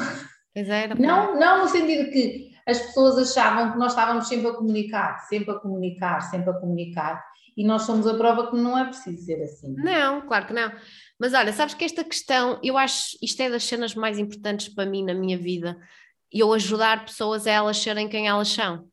[1.00, 5.52] Não, não no sentido que as pessoas achavam que nós estávamos sempre a comunicar, sempre
[5.52, 7.24] a comunicar, sempre a comunicar,
[7.56, 9.74] e nós somos a prova que não é preciso ser assim.
[9.78, 10.72] Não, claro que não.
[11.18, 14.86] Mas olha, sabes que esta questão, eu acho, isto é das cenas mais importantes para
[14.86, 15.78] mim na minha vida,
[16.32, 18.88] eu ajudar pessoas a elas serem quem elas são.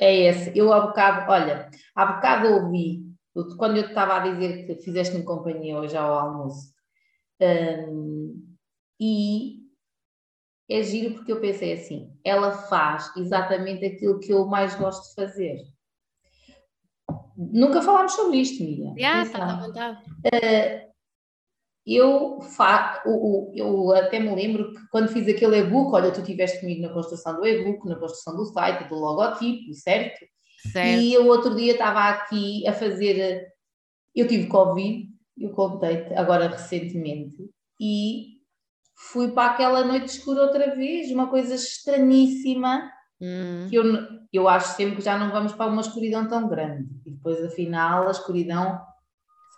[0.00, 0.56] É esse.
[0.56, 3.04] Eu há bocado, olha, há bocado ouvi,
[3.56, 6.72] quando eu estava a dizer que fizeste-me companhia hoje ao almoço,
[7.40, 8.56] um,
[9.00, 9.62] e
[10.70, 15.14] é giro porque eu pensei assim, ela faz exatamente aquilo que eu mais gosto de
[15.14, 15.62] fazer.
[17.36, 18.94] Nunca falámos sobre isto, Miriam.
[18.96, 20.04] Yeah, está à vontade.
[20.08, 20.91] Uh,
[21.86, 26.60] eu, fa eu, eu até me lembro que quando fiz aquele e-book, olha, tu estiveste
[26.60, 30.24] comigo na construção do e-book, na construção do site, do logotipo, certo?
[30.70, 31.00] certo?
[31.00, 33.48] E eu outro dia estava aqui a fazer,
[34.14, 35.08] eu tive Covid,
[35.38, 37.36] eu contei agora recentemente,
[37.80, 38.32] e
[38.96, 42.88] fui para aquela noite escura outra vez, uma coisa estranhíssima,
[43.20, 43.66] hum.
[43.68, 43.84] que eu,
[44.32, 46.88] eu acho sempre que já não vamos para uma escuridão tão grande.
[47.04, 48.80] E depois, afinal, a escuridão.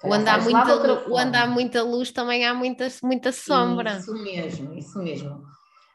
[0.05, 3.98] Onde há, muita, onde há muita luz também há muita, muita sombra.
[3.98, 5.42] Isso mesmo, isso mesmo.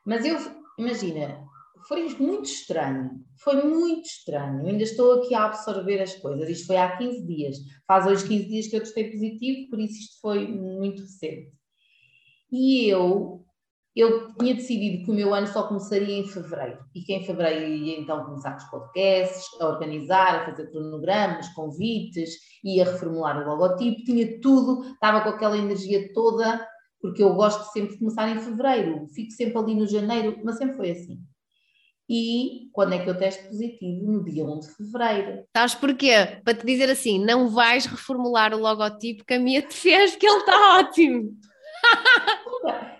[0.05, 0.37] Mas eu,
[0.77, 1.43] imagina,
[1.87, 4.61] foi muito estranho, foi muito estranho.
[4.61, 6.49] Eu ainda estou aqui a absorver as coisas.
[6.49, 7.57] Isto foi há 15 dias.
[7.87, 11.51] Faz hoje 15 dias que eu testei positivo, por isso isto foi muito recente.
[12.51, 13.45] E eu,
[13.99, 17.65] eu tinha decidido que o meu ano só começaria em fevereiro e que em fevereiro
[17.65, 24.03] ia então começar os podcasts, a organizar, a fazer cronogramas, convites, ia reformular o logotipo,
[24.03, 26.65] tinha tudo, estava com aquela energia toda,
[27.01, 30.77] porque eu gosto sempre de começar em fevereiro, fico sempre ali no janeiro, mas sempre
[30.77, 31.19] foi assim.
[32.09, 34.11] E quando é que eu testo positivo?
[34.11, 35.43] No dia 1 de fevereiro.
[35.55, 36.39] Sabes porquê?
[36.43, 40.25] Para te dizer assim, não vais reformular o logotipo que a minha te fez, que
[40.25, 41.37] ele está ótimo.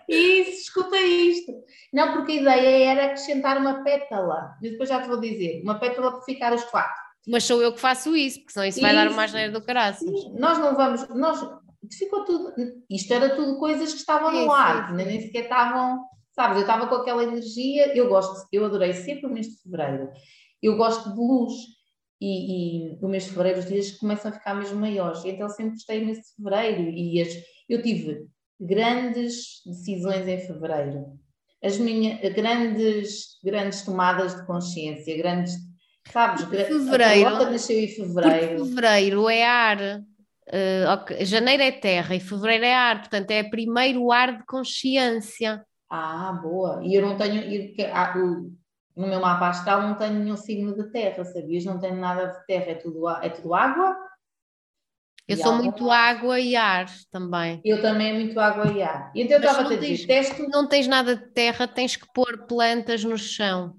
[0.07, 1.53] Isso, escuta isto.
[1.93, 4.55] Não, porque a ideia era acrescentar uma pétala.
[4.61, 7.09] E depois já te vou dizer, uma pétala para ficar os quatro.
[7.27, 9.61] Mas sou eu que faço isso, porque senão isso, isso vai dar uma asneira do
[9.61, 10.09] caraças.
[10.33, 11.39] Nós não vamos, nós,
[11.97, 12.53] ficou tudo,
[12.89, 16.03] isto era tudo coisas que estavam no ar, nem sequer estavam,
[16.33, 20.09] sabes, eu estava com aquela energia, eu gosto, eu adorei sempre o mês de fevereiro,
[20.61, 21.53] eu gosto de luz,
[22.21, 25.73] e, e o mês de fevereiro os dias começam a ficar mesmo maiores, então sempre
[25.73, 27.33] gostei mês de fevereiro, e as,
[27.69, 28.27] eu tive
[28.59, 31.05] grandes decisões em fevereiro.
[31.63, 35.55] As minhas grandes, grandes tomadas de consciência, grandes,
[36.11, 38.65] sabes, fevereiro, a nasceu em fevereiro.
[38.65, 41.25] Fevereiro é ar, uh, okay.
[41.25, 45.65] janeiro é terra e fevereiro é ar, portanto é primeiro ar de consciência.
[45.89, 46.81] Ah, boa.
[46.83, 50.91] E eu não tenho, eu, ah, no meu mapa astral não tenho nenhum signo de
[50.91, 51.65] terra, sabias?
[51.65, 53.97] Não tenho nada de terra, é tudo, é tudo água
[55.29, 57.61] eu sou muito água e ar também.
[57.63, 59.11] Eu também muito água e ar.
[59.15, 60.49] Então eu estava a dizer, testo...
[60.49, 63.75] Não tens nada de terra, tens que pôr plantas no chão.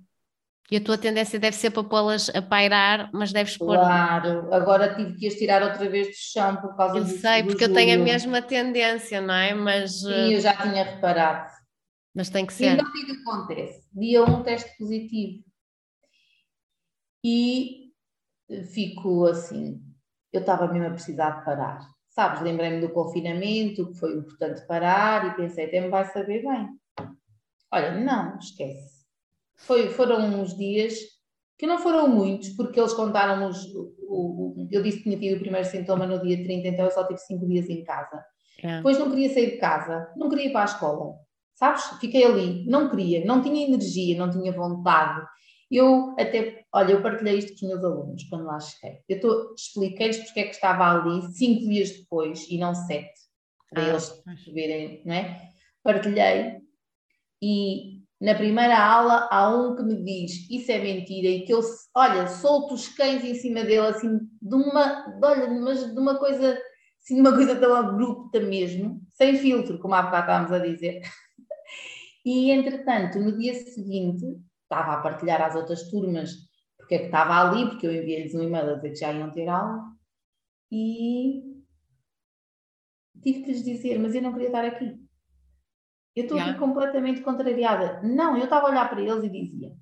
[0.70, 3.76] E a tua tendência deve ser para pô-las a pairar, mas deves pôr.
[3.76, 7.42] Claro, agora tive que as tirar outra vez do chão por causa eu do sei,
[7.42, 9.52] porque eu tenho a mesma tendência, não é?
[9.52, 10.02] Mas.
[10.02, 11.50] Sim, eu já tinha reparado.
[12.14, 12.74] Mas tem que ser.
[12.74, 13.88] Então o é que acontece?
[13.92, 15.42] Dia 1 um, teste positivo.
[17.24, 17.90] E
[18.72, 19.82] fico assim,
[20.32, 21.80] eu estava mesmo a precisar de parar.
[22.08, 26.68] Sabes, lembrei-me do confinamento, que foi importante parar e pensei, até me vai saber bem.
[27.72, 29.04] Olha, não, esquece.
[29.56, 30.94] Foi, foram uns dias
[31.56, 33.66] que não foram muitos, porque eles contaram-nos,
[34.70, 37.20] eu disse que tinha tido o primeiro sintoma no dia 30, então eu só tive
[37.20, 38.24] cinco dias em casa.
[38.62, 38.76] É.
[38.76, 41.14] Depois não queria sair de casa, não queria ir para a escola,
[41.54, 41.84] sabes?
[42.00, 45.24] Fiquei ali, não queria, não tinha energia, não tinha vontade.
[45.70, 48.98] Eu até, olha, eu partilhei isto com os meus alunos quando lá cheguei.
[49.08, 53.20] Eu expliquei-lhes porque é que estava ali cinco dias depois e não sete,
[53.70, 55.48] para ah, eles verem, não é?
[55.82, 56.60] Partilhei
[57.40, 61.60] e na primeira aula há um que me diz isso é mentira e que eu,
[61.94, 66.60] olha, solto os cães em cima dele assim de uma, olha, mas de uma coisa,
[67.00, 71.00] assim, de uma coisa tão abrupta mesmo, sem filtro, como há bocado estávamos a dizer.
[72.22, 74.26] E entretanto, no dia seguinte,
[74.70, 76.48] estava a partilhar às outras turmas
[76.90, 79.30] porque é que estava ali, porque eu enviei-lhes um e-mail a dizer que já iam
[79.30, 79.80] ter aula
[80.72, 81.42] e
[83.22, 84.98] tive que lhes dizer, mas eu não queria estar aqui.
[86.16, 86.50] Eu estou yeah.
[86.50, 88.02] aqui completamente contrariada.
[88.02, 89.72] Não, eu estava a olhar para eles e dizia: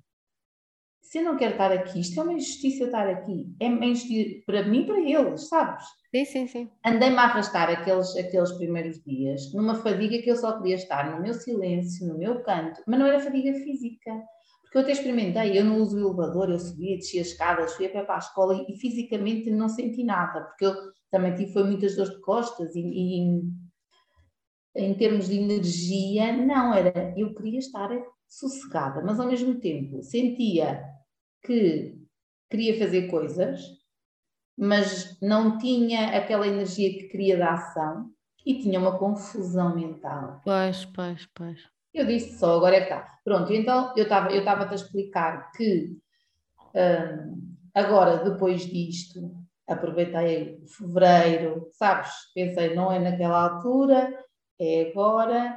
[1.01, 3.55] se eu não quero estar aqui, isto é uma injustiça eu estar aqui.
[3.59, 5.83] É uma injustiça para mim e para eles, sabes?
[6.13, 6.71] Sim, sim, sim.
[6.85, 11.23] Andei-me a arrastar aqueles, aqueles primeiros dias numa fadiga que eu só queria estar no
[11.23, 14.11] meu silêncio, no meu canto, mas não era fadiga física.
[14.69, 17.87] Porque eu até experimentei, eu não uso o elevador, eu subia, descia as escadas, fui
[17.87, 20.75] a pé para a escola e, fisicamente não senti nada, porque eu
[21.09, 23.41] também tive foi muitas dores de costas e, e
[24.75, 27.15] em termos de energia, não era.
[27.17, 27.89] Eu queria estar
[28.27, 30.83] sossegada, mas ao mesmo tempo sentia
[31.43, 31.97] que
[32.47, 33.59] queria fazer coisas,
[34.55, 38.11] mas não tinha aquela energia que queria da ação
[38.45, 40.41] e tinha uma confusão mental.
[40.43, 41.78] Pois, pois, pois.
[41.93, 43.19] Eu disse só, agora é que está.
[43.23, 45.97] Pronto, então eu estava eu a explicar que
[46.75, 49.31] hum, agora, depois disto,
[49.67, 52.11] aproveitei fevereiro, sabes?
[52.33, 54.11] Pensei, não é naquela altura,
[54.59, 55.55] é agora,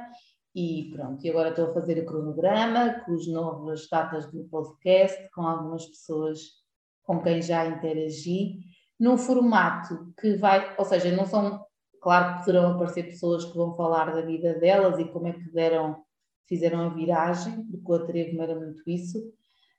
[0.55, 5.29] e pronto, e agora estou a fazer o cronograma com as novas datas do podcast,
[5.33, 6.63] com algumas pessoas
[7.03, 8.59] com quem já interagi,
[8.99, 11.65] num formato que vai, ou seja, não são,
[11.99, 15.51] claro que poderão aparecer pessoas que vão falar da vida delas e como é que
[15.51, 16.03] deram,
[16.47, 19.21] fizeram a viragem, porque o Atrevo era muito isso,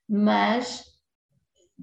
[0.09, 0.85] mas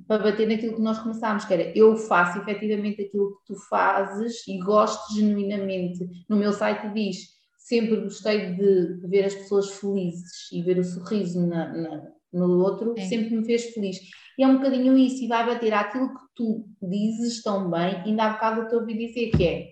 [0.08, 4.48] para bater naquilo que nós começámos, que era eu faço efetivamente aquilo que tu fazes
[4.48, 6.08] e gosto genuinamente.
[6.30, 7.18] No meu site diz,
[7.58, 12.96] sempre gostei de ver as pessoas felizes e ver o sorriso na, na, no outro,
[12.98, 13.98] sempre me fez feliz.
[14.38, 18.24] E é um bocadinho isso, e vai bater aquilo que tu dizes tão bem, ainda
[18.24, 19.68] há bocado eu te ouvi dizer que é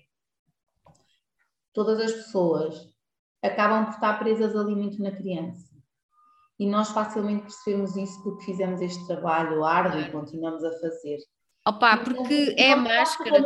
[1.73, 2.88] todas as pessoas
[3.43, 5.69] acabam por estar presas ali muito na criança
[6.59, 11.17] e nós facilmente percebemos isso porque fizemos este trabalho árduo e continuamos a fazer.
[11.65, 13.39] Opa, porque então, é máscara.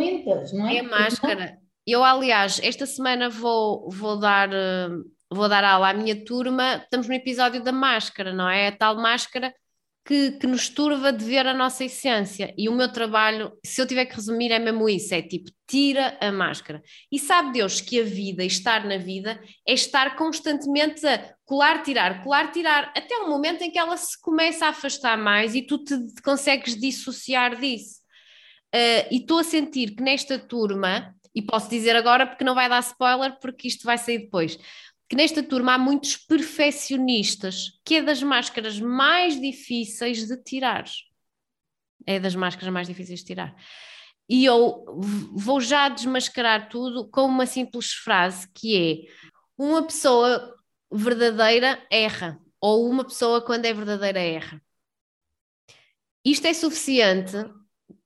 [0.53, 0.77] Não é?
[0.77, 1.57] é máscara.
[1.85, 4.49] Eu, aliás, esta semana vou, vou dar.
[5.31, 8.67] Vou dar aula à minha turma, estamos no episódio da máscara, não é?
[8.67, 9.51] A tal máscara
[10.05, 12.53] que, que, nos turva de ver a nossa essência.
[12.57, 16.17] E o meu trabalho, se eu tiver que resumir, é mesmo isso: é tipo, tira
[16.19, 16.81] a máscara.
[17.11, 22.23] E sabe Deus que a vida, estar na vida, é estar constantemente a colar, tirar,
[22.23, 25.77] colar, tirar, até o momento em que ela se começa a afastar mais e tu
[25.83, 28.01] te consegues dissociar disso.
[28.75, 32.67] Uh, e estou a sentir que nesta turma, e posso dizer agora porque não vai
[32.67, 34.57] dar spoiler, porque isto vai sair depois
[35.13, 40.85] que nesta turma há muitos perfeccionistas, que é das máscaras mais difíceis de tirar.
[42.03, 43.55] É das máscaras mais difíceis de tirar.
[44.27, 44.83] E eu
[45.35, 49.13] vou já desmascarar tudo com uma simples frase que é:
[49.55, 50.51] uma pessoa
[50.91, 54.59] verdadeira erra, ou uma pessoa quando é verdadeira erra.
[56.25, 57.37] Isto é suficiente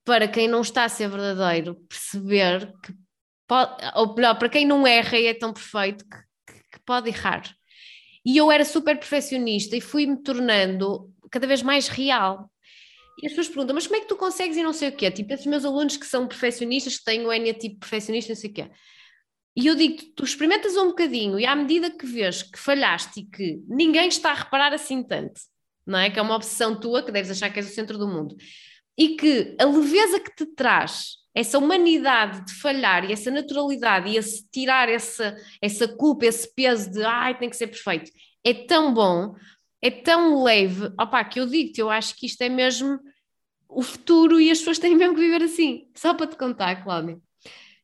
[0.04, 2.94] para quem não está a ser verdadeiro perceber que
[3.48, 6.27] pode, ou melhor, para quem não erra e é tão perfeito que
[6.88, 7.44] pode errar.
[8.26, 12.50] E eu era super perfeccionista e fui-me tornando cada vez mais real.
[13.22, 15.12] E as pessoas perguntam, mas como é que tu consegues e não sei o quê?
[15.12, 18.50] Tipo, esses meus alunos que são perfeccionistas, que têm o N tipo perfeccionista, não sei
[18.50, 18.72] o quê.
[19.56, 23.26] E eu digo, tu experimentas um bocadinho e à medida que vês que falhaste e
[23.26, 25.42] que ninguém está a reparar assim tanto,
[25.86, 26.12] não é?
[26.12, 28.36] Que é uma obsessão tua, que deves achar que és o centro do mundo.
[28.96, 34.18] E que a leveza que te traz essa humanidade de falhar e essa naturalidade e
[34.18, 38.10] esse tirar essa, essa culpa, esse peso de ai, tem que ser perfeito,
[38.44, 39.36] é tão bom,
[39.80, 43.00] é tão leve, opá, que eu digo-te, eu acho que isto é mesmo
[43.70, 45.88] o futuro e as pessoas têm mesmo que viver assim.
[45.94, 47.20] Só para te contar, Cláudia,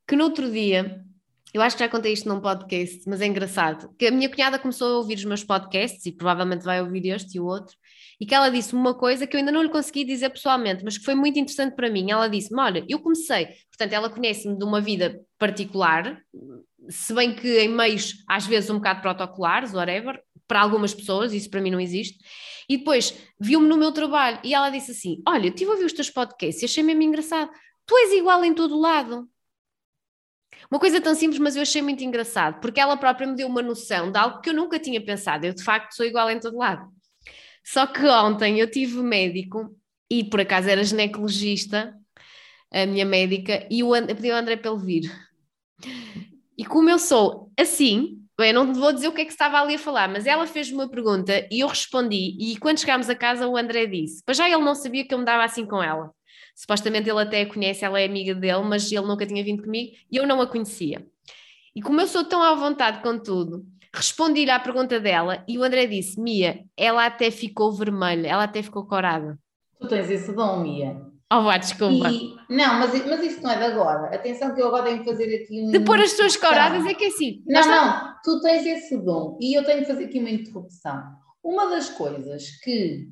[0.07, 1.05] que no outro dia
[1.53, 4.57] eu acho que já contei isto num podcast, mas é engraçado, que a minha cunhada
[4.57, 7.75] começou a ouvir os meus podcasts e provavelmente vai ouvir este e o outro,
[8.19, 10.97] e que ela disse uma coisa que eu ainda não lhe consegui dizer pessoalmente, mas
[10.97, 12.09] que foi muito interessante para mim.
[12.09, 16.19] Ela disse-me: Olha, eu comecei, portanto, ela conhece-me de uma vida particular,
[16.89, 21.49] se bem que em meios às vezes um bocado protocolares, whatever, para algumas pessoas, isso
[21.49, 22.17] para mim não existe.
[22.69, 25.93] E depois viu-me no meu trabalho e ela disse assim: Olha, estive a ouvir os
[25.93, 27.51] teus podcasts e achei mesmo engraçado.
[27.85, 29.27] Tu és igual em todo lado.
[30.73, 33.61] Uma coisa tão simples, mas eu achei muito engraçado, porque ela própria me deu uma
[33.61, 35.45] noção de algo que eu nunca tinha pensado.
[35.45, 36.89] Eu, de facto, sou igual em todo lado.
[37.63, 39.69] Só que ontem eu tive médico
[40.09, 41.93] e por acaso era ginecologista,
[42.71, 45.29] a minha médica, e o pedi ao André para ele vir.
[46.57, 49.75] E como eu sou assim, eu não vou dizer o que é que estava ali
[49.75, 52.35] a falar, mas ela fez uma pergunta e eu respondi.
[52.39, 55.19] E quando chegámos a casa, o André disse: Para já ele não sabia que eu
[55.19, 56.11] me dava assim com ela.
[56.55, 59.93] Supostamente ele até a conhece, ela é amiga dele, mas ele nunca tinha vindo comigo
[60.11, 61.05] e eu não a conhecia.
[61.75, 65.63] E como eu sou tão à vontade com tudo, respondi-lhe à pergunta dela e o
[65.63, 69.39] André disse: Mia, ela até ficou vermelha, ela até ficou corada.
[69.79, 71.13] Tu tens esse dom, Mia.
[71.31, 72.11] Oh, vá, desculpa.
[72.11, 74.15] E, não, mas, mas isso não é de agora.
[74.15, 75.71] Atenção que eu agora tenho que fazer aqui um.
[75.71, 77.43] De pôr as tuas coradas é que é assim.
[77.47, 81.01] Não, não, tu tens esse dom e eu tenho que fazer aqui uma interrupção.
[81.43, 83.09] Uma das coisas que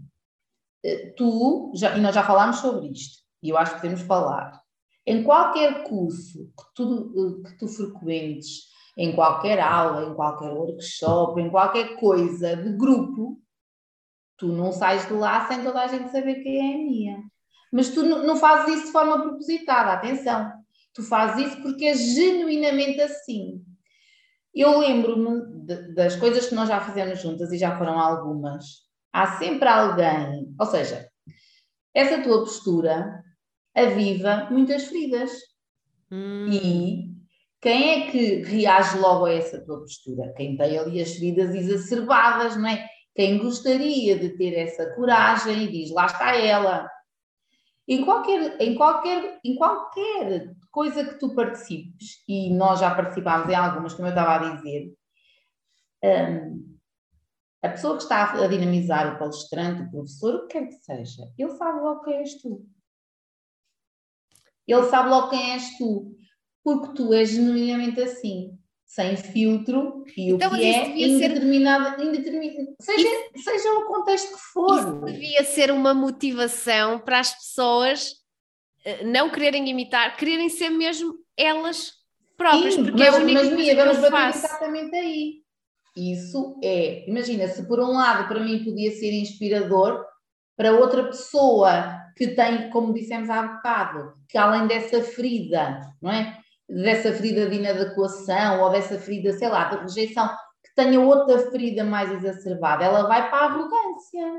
[0.85, 4.61] eh, tu, já, e nós já falámos sobre isto, e eu acho que podemos falar,
[5.05, 11.49] em qualquer curso que tu, que tu frequentes, em qualquer aula, em qualquer workshop, em
[11.49, 13.41] qualquer coisa de grupo,
[14.37, 17.23] tu não sais de lá sem toda a gente saber quem é a minha.
[17.71, 20.51] Mas tu não fazes isso de forma propositada, atenção.
[20.93, 23.63] Tu fazes isso porque é genuinamente assim.
[24.53, 25.65] Eu lembro-me
[25.95, 28.89] das coisas que nós já fizemos juntas e já foram algumas.
[29.13, 31.09] Há sempre alguém, ou seja,
[31.93, 33.23] essa tua postura
[33.75, 35.31] aviva muitas feridas.
[36.11, 36.47] Hum.
[36.51, 37.11] E
[37.61, 40.33] quem é que reage logo a essa tua postura?
[40.35, 42.87] Quem tem ali as feridas exacerbadas, não é?
[43.13, 46.89] Quem gostaria de ter essa coragem e diz, lá está ela.
[47.87, 53.55] Em qualquer, em qualquer, em qualquer coisa que tu participes, e nós já participámos em
[53.55, 54.93] algumas, como eu estava a dizer,
[56.03, 56.77] um,
[57.61, 61.31] a pessoa que está a dinamizar o palestrante, o professor, o que quer que seja,
[61.37, 62.65] ele sabe logo quem és tu.
[64.67, 66.15] Ele sabe logo quem és tu
[66.63, 72.05] porque tu és genuinamente assim, sem filtro e então, o que é indeterminado, ser...
[72.05, 73.43] indeterminado seja, isso...
[73.43, 74.79] seja o contexto que for.
[74.79, 78.15] Isso devia ser uma motivação para as pessoas
[78.85, 81.93] eh, não quererem imitar, quererem ser mesmo elas
[82.37, 85.41] próprias, Sim, porque mas, é a única mas, Mia, vamos bater exatamente aí.
[85.95, 90.05] Isso é, imagina, se por um lado para mim podia ser inspirador,
[90.55, 96.41] para outra pessoa que tem, como dissemos há bocado, que além dessa ferida, não é?
[96.71, 100.27] dessa ferida de inadequação ou dessa ferida, sei lá, de rejeição,
[100.63, 104.33] que tenha outra ferida mais exacerbada, ela vai para a arrogância,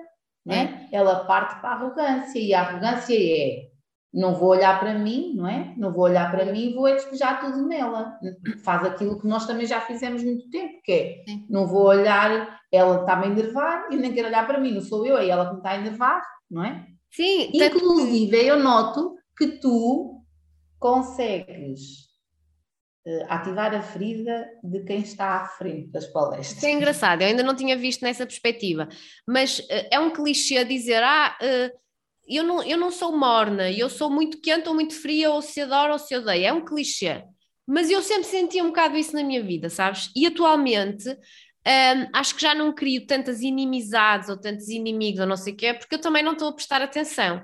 [0.47, 0.89] né?
[0.91, 3.71] Ela parte para a arrogância e a arrogância é
[4.15, 5.73] não vou olhar para mim, não é?
[5.77, 8.19] Não vou olhar para mim e vou despejar tudo nela.
[8.63, 13.01] Faz aquilo que nós também já fizemos muito tempo, que é não vou olhar, ela
[13.01, 15.53] está-me a enervar e nem quero olhar para mim, não sou eu, é ela que
[15.53, 16.87] me está a enervar, não é?
[17.11, 17.51] Sim.
[17.55, 20.23] Inclusive, eu noto que tu
[20.79, 22.09] consegues
[23.05, 26.59] uh, ativar a ferida de quem está à frente das palestras.
[26.59, 28.89] Isso é engraçado, eu ainda não tinha visto nessa perspectiva,
[29.27, 31.79] mas uh, é um clichê dizer, ah, uh,
[32.25, 35.61] eu, não, eu não sou morna, eu sou muito quente ou muito fria, ou se
[35.61, 37.25] adoro ou se odeia, é um clichê.
[37.67, 40.11] Mas eu sempre senti um bocado isso na minha vida, sabes?
[40.15, 41.09] E atualmente
[41.67, 45.57] um, acho que já não crio tantas inimizades ou tantos inimigos ou não sei o
[45.57, 47.43] quê, porque eu também não estou a prestar atenção.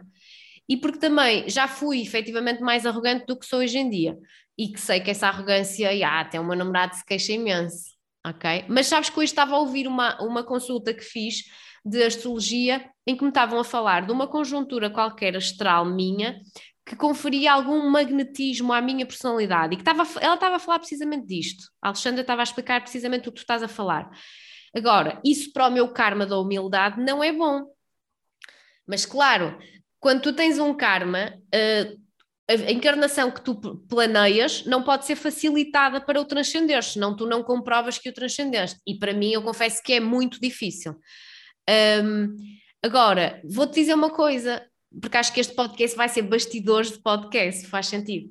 [0.69, 4.19] E porque também já fui efetivamente mais arrogante do que sou hoje em dia
[4.57, 7.93] e que sei que essa arrogância, ah, até o meu namorado se queixa imenso,
[8.27, 8.65] ok?
[8.69, 11.45] Mas sabes que hoje estava a ouvir uma, uma consulta que fiz
[11.85, 16.39] de astrologia em que me estavam a falar de uma conjuntura qualquer astral minha
[16.85, 21.27] que conferia algum magnetismo à minha personalidade e que estava, ela estava a falar precisamente
[21.27, 21.65] disto.
[21.83, 24.11] A Alexandra estava a explicar precisamente o que tu estás a falar.
[24.75, 27.65] Agora, isso para o meu karma da humildade não é bom.
[28.87, 29.59] Mas claro,
[30.01, 32.09] quando tu tens um karma, uh,
[32.51, 33.55] a encarnação que tu
[33.89, 38.81] planeias não pode ser facilitada para o transcender, senão tu não comprovas que o transcendeste.
[38.87, 40.97] E para mim, eu confesso que é muito difícil.
[42.03, 42.35] Um,
[42.83, 44.65] agora, vou-te dizer uma coisa,
[44.99, 48.31] porque acho que este podcast vai ser bastidores de podcast, faz sentido.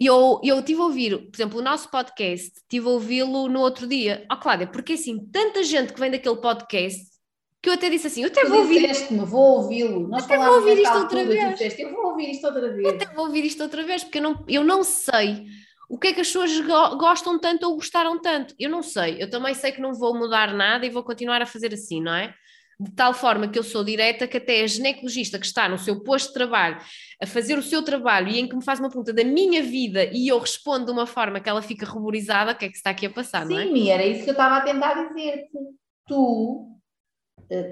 [0.00, 3.86] Eu, eu tive a ouvir, por exemplo, o nosso podcast, tive a ouvi-lo no outro
[3.86, 4.26] dia.
[4.30, 7.17] Ó, oh, Cláudia, porque assim, tanta gente que vem daquele podcast
[7.60, 9.10] que eu até disse assim, eu até tu vou ouvir.
[9.10, 10.08] me vou ouvi-lo.
[10.08, 11.50] Nós até vou ouvir isto outra vez.
[11.52, 12.88] Disseste, eu vou ouvir isto outra vez.
[12.88, 15.46] Eu até vou ouvir isto outra vez, porque eu não, eu não sei
[15.88, 18.54] o que é que as pessoas go gostam tanto ou gostaram tanto?
[18.58, 21.46] Eu não sei, eu também sei que não vou mudar nada e vou continuar a
[21.46, 22.34] fazer assim, não é?
[22.78, 26.00] De tal forma que eu sou direta que até a ginecologista que está no seu
[26.04, 26.78] posto de trabalho
[27.20, 30.04] a fazer o seu trabalho e em que me faz uma pergunta da minha vida
[30.12, 32.90] e eu respondo de uma forma que ela fica ruborizada, o que é que está
[32.90, 33.64] aqui a passar, Sim, não é?
[33.64, 35.58] Sim, era isso que eu estava a tentar dizer-te.
[36.06, 36.77] Tu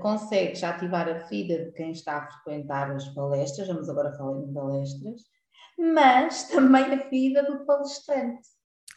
[0.01, 4.53] consegues ativar a ferida de quem está a frequentar as palestras, vamos agora falar em
[4.53, 5.23] palestras,
[5.79, 8.49] mas também a vida do palestrante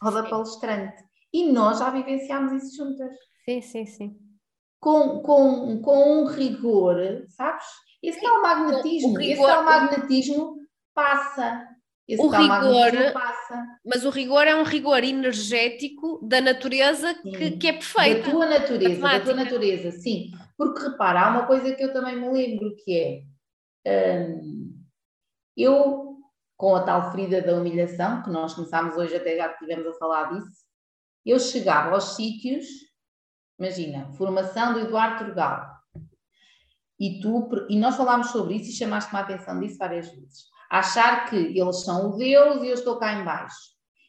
[0.02, 1.02] ou da palestrante.
[1.32, 3.14] E nós já vivenciámos isso juntas.
[3.44, 4.16] Sim, sim, sim.
[4.80, 6.96] Com, com, com um rigor,
[7.28, 7.66] sabes?
[8.02, 10.56] Esse tal magnetismo, rigor, esse tal magnetismo
[10.94, 11.68] passa.
[12.08, 13.66] Esse o rigor, passa.
[13.84, 18.24] Mas o rigor é um rigor energético da natureza que, que, é perfeito.
[18.24, 20.32] Da tua natureza, da tua natureza, sim.
[20.60, 23.24] Porque repara, há uma coisa que eu também me lembro que
[23.82, 24.78] é hum,
[25.56, 26.18] eu
[26.54, 30.24] com a tal ferida da humilhação, que nós começámos hoje, até já estivemos a falar
[30.34, 30.66] disso,
[31.24, 32.66] eu chegava aos sítios,
[33.58, 35.66] imagina, formação do Eduardo Turgal,
[37.00, 40.44] e, tu, e nós falámos sobre isso e chamaste-me a atenção disso várias vezes.
[40.70, 43.56] Achar que eles são o Deus e eu estou cá embaixo.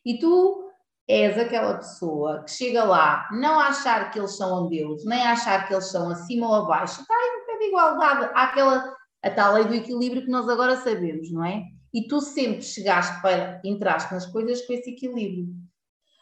[0.05, 0.69] E tu
[1.07, 5.67] és aquela pessoa que chega lá, não achar que eles são um Deus, nem achar
[5.67, 8.31] que eles são acima ou abaixo, está em pé de igualdade.
[8.33, 11.63] Há aquela, a tal lei do equilíbrio que nós agora sabemos, não é?
[11.93, 15.47] e tu sempre chegaste para, entraste nas coisas com esse equilíbrio,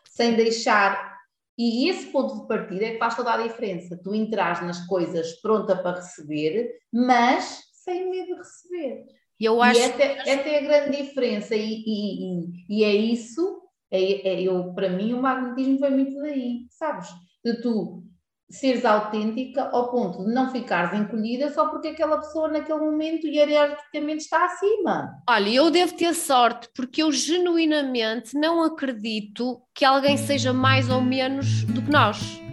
[0.05, 1.17] sem deixar.
[1.57, 3.99] E esse ponto de partida é que faz toda a diferença.
[4.01, 9.05] Tu entras nas coisas pronta para receber, mas sem medo de receber.
[9.39, 13.58] Eu acho e essa, essa é a grande diferença, e, e, e, e é isso.
[13.91, 17.07] É, é, eu, para mim, o magnetismo foi muito daí, sabes?
[17.43, 18.03] De tu
[18.49, 24.23] seres autêntica ao ponto de não ficares encolhida só porque aquela pessoa naquele momento hierarquicamente
[24.23, 25.11] está acima.
[25.29, 30.99] Olha, eu devo ter sorte porque eu genuinamente não acredito que alguém seja mais ou
[30.99, 32.48] menos do que nós.